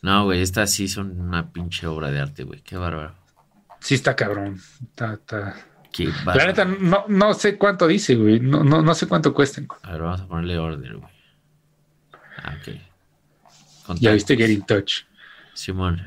No, 0.02 0.26
güey, 0.26 0.42
estas 0.42 0.72
sí 0.72 0.88
son 0.88 1.20
una 1.20 1.52
pinche 1.52 1.88
obra 1.88 2.10
de 2.10 2.22
arte, 2.22 2.44
güey. 2.44 2.62
Qué 2.62 2.78
bárbaro. 2.78 3.16
Sí, 3.82 3.96
está 3.96 4.16
cabrón. 4.16 4.60
Está, 4.82 5.14
está. 5.14 5.56
Qué 5.92 6.10
La 6.26 6.46
neta, 6.46 6.64
no, 6.64 7.06
no 7.10 7.34
sé 7.34 7.58
cuánto 7.58 7.86
dice, 7.86 8.16
güey. 8.16 8.40
No, 8.40 8.64
no, 8.64 8.82
no 8.82 8.96
sé 8.96 9.08
cuánto 9.08 9.34
cuestan. 9.34 9.68
A 9.84 9.92
ver, 9.92 10.02
vamos 10.02 10.22
a 10.22 10.28
ponerle 10.28 10.58
order, 10.58 10.96
güey. 10.96 11.12
Ah, 12.38 12.56
ok. 12.62 13.98
Ya 14.00 14.14
viste 14.14 14.38
Get 14.38 14.50
in 14.50 14.66
Touch. 14.66 15.04
Simón. 15.54 16.02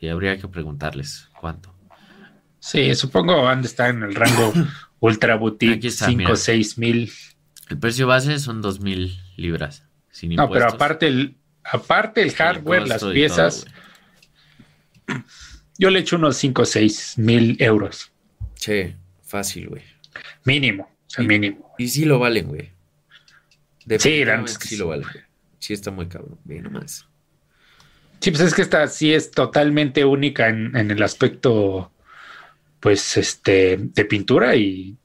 Y 0.00 0.08
habría 0.08 0.36
que 0.38 0.48
preguntarles 0.48 1.28
cuánto. 1.40 1.74
Sí, 2.60 2.94
supongo 2.94 3.48
han 3.48 3.62
de 3.62 3.68
estar 3.68 3.90
en 3.90 4.02
el 4.02 4.14
rango 4.14 4.52
Ultra 5.00 5.36
Boutique 5.36 5.86
está, 5.88 6.06
5 6.06 6.18
mira. 6.18 6.32
o 6.32 6.36
6 6.36 6.78
mil. 6.78 7.12
El 7.68 7.78
precio 7.78 8.06
base 8.06 8.38
son 8.38 8.60
dos 8.62 8.80
mil 8.80 9.18
libras. 9.36 9.84
Sin 10.10 10.34
No, 10.34 10.48
pero 10.50 10.66
aparte 10.68 11.06
el, 11.06 11.36
aparte 11.64 12.22
el 12.22 12.32
hardware, 12.32 12.88
las 12.88 13.00
todo, 13.00 13.12
piezas, 13.12 13.66
yo 15.78 15.90
le 15.90 16.00
echo 16.00 16.16
unos 16.16 16.36
5 16.36 16.62
o 16.62 16.64
6 16.64 17.14
mil 17.18 17.56
euros. 17.60 18.10
Che, 18.56 18.96
fácil, 19.22 19.68
güey. 19.68 19.82
Mínimo. 20.44 20.84
O 20.84 21.10
sea, 21.10 21.22
Sí. 21.22 21.28
mínimo. 21.28 21.74
Y 21.78 21.88
sí 21.88 22.04
lo 22.04 22.18
valen, 22.18 22.48
güey. 22.48 22.60
Sí, 22.62 22.66
la 22.66 23.94
neta 23.94 23.94
Definitivamente 24.44 24.50
es 24.52 24.58
que 24.58 24.68
sí 24.68 24.74
sí. 24.74 24.80
lo 24.80 24.88
valen. 24.88 25.06
Sí 25.60 25.72
está 25.72 25.90
muy 25.90 26.06
cabrón. 26.08 26.38
Ve 26.44 26.60
nomás. 26.60 27.06
Sí, 28.20 28.30
pues 28.30 28.42
es 28.42 28.54
que 28.54 28.62
esta 28.62 28.86
sí 28.88 29.14
es 29.14 29.30
totalmente 29.30 30.04
única 30.04 30.48
en, 30.48 30.76
en 30.76 30.90
el 30.90 31.02
aspecto, 31.02 31.92
pues, 32.80 33.16
este, 33.16 33.76
de 33.78 34.04
pintura 34.04 34.56
y 34.56 34.96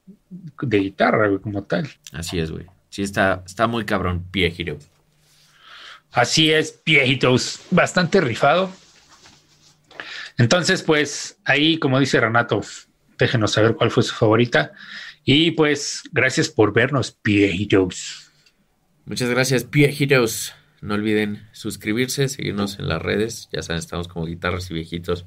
de 0.62 0.78
guitarra, 0.78 1.28
güey, 1.28 1.40
como 1.40 1.62
tal. 1.64 1.88
Así 2.12 2.38
es, 2.38 2.50
güey. 2.50 2.66
Sí 2.90 3.02
está, 3.02 3.42
está 3.46 3.66
muy 3.66 3.84
cabrón, 3.84 4.26
Hero. 4.32 4.78
Así 6.12 6.52
es, 6.52 6.80
viejitos, 6.84 7.60
bastante 7.70 8.20
rifado. 8.20 8.70
Entonces, 10.38 10.82
pues, 10.82 11.38
ahí, 11.44 11.78
como 11.78 12.00
dice 12.00 12.20
Renato, 12.20 12.60
déjenos 13.18 13.52
saber 13.52 13.74
cuál 13.74 13.90
fue 13.90 14.02
su 14.02 14.14
favorita. 14.14 14.72
Y 15.24 15.52
pues, 15.52 16.02
gracias 16.12 16.48
por 16.48 16.72
vernos, 16.72 17.16
viejitos. 17.22 18.30
Muchas 19.06 19.28
gracias, 19.30 19.66
Heroes. 19.72 20.54
No 20.84 20.96
olviden 20.96 21.48
suscribirse, 21.52 22.28
seguirnos 22.28 22.78
en 22.78 22.88
las 22.88 23.00
redes. 23.00 23.48
Ya 23.50 23.62
saben, 23.62 23.78
estamos 23.78 24.06
como 24.06 24.26
guitarras 24.26 24.70
y 24.70 24.74
viejitos 24.74 25.24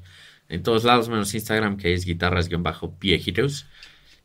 en 0.48 0.62
todos 0.62 0.84
lados, 0.84 1.08
menos 1.08 1.34
Instagram, 1.34 1.76
que 1.76 1.94
es 1.94 2.04
guitarras-pie 2.04 3.20
Heroes. 3.26 3.66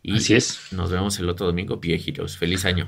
Y 0.04 0.17
Así 0.17 0.36
es. 0.36 0.72
nos 0.72 0.91
vemos 0.91 1.17
el 1.17 1.28
otro 1.28 1.48
domingo, 1.48 1.80
Heroes. 1.82 2.38
Feliz 2.38 2.65
año. 2.65 2.88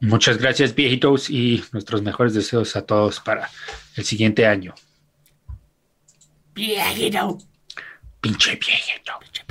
Muchas 0.00 0.38
gracias, 0.38 0.74
viejitos, 0.74 1.30
y 1.30 1.62
nuestros 1.72 2.02
mejores 2.02 2.34
deseos 2.34 2.74
a 2.74 2.84
todos 2.84 3.20
para 3.20 3.48
el 3.94 4.04
siguiente 4.04 4.46
año. 4.46 4.74
Hero. 6.56 7.38
Pinche 8.20 8.56
viejito. 8.56 9.12
Pinche 9.20 9.43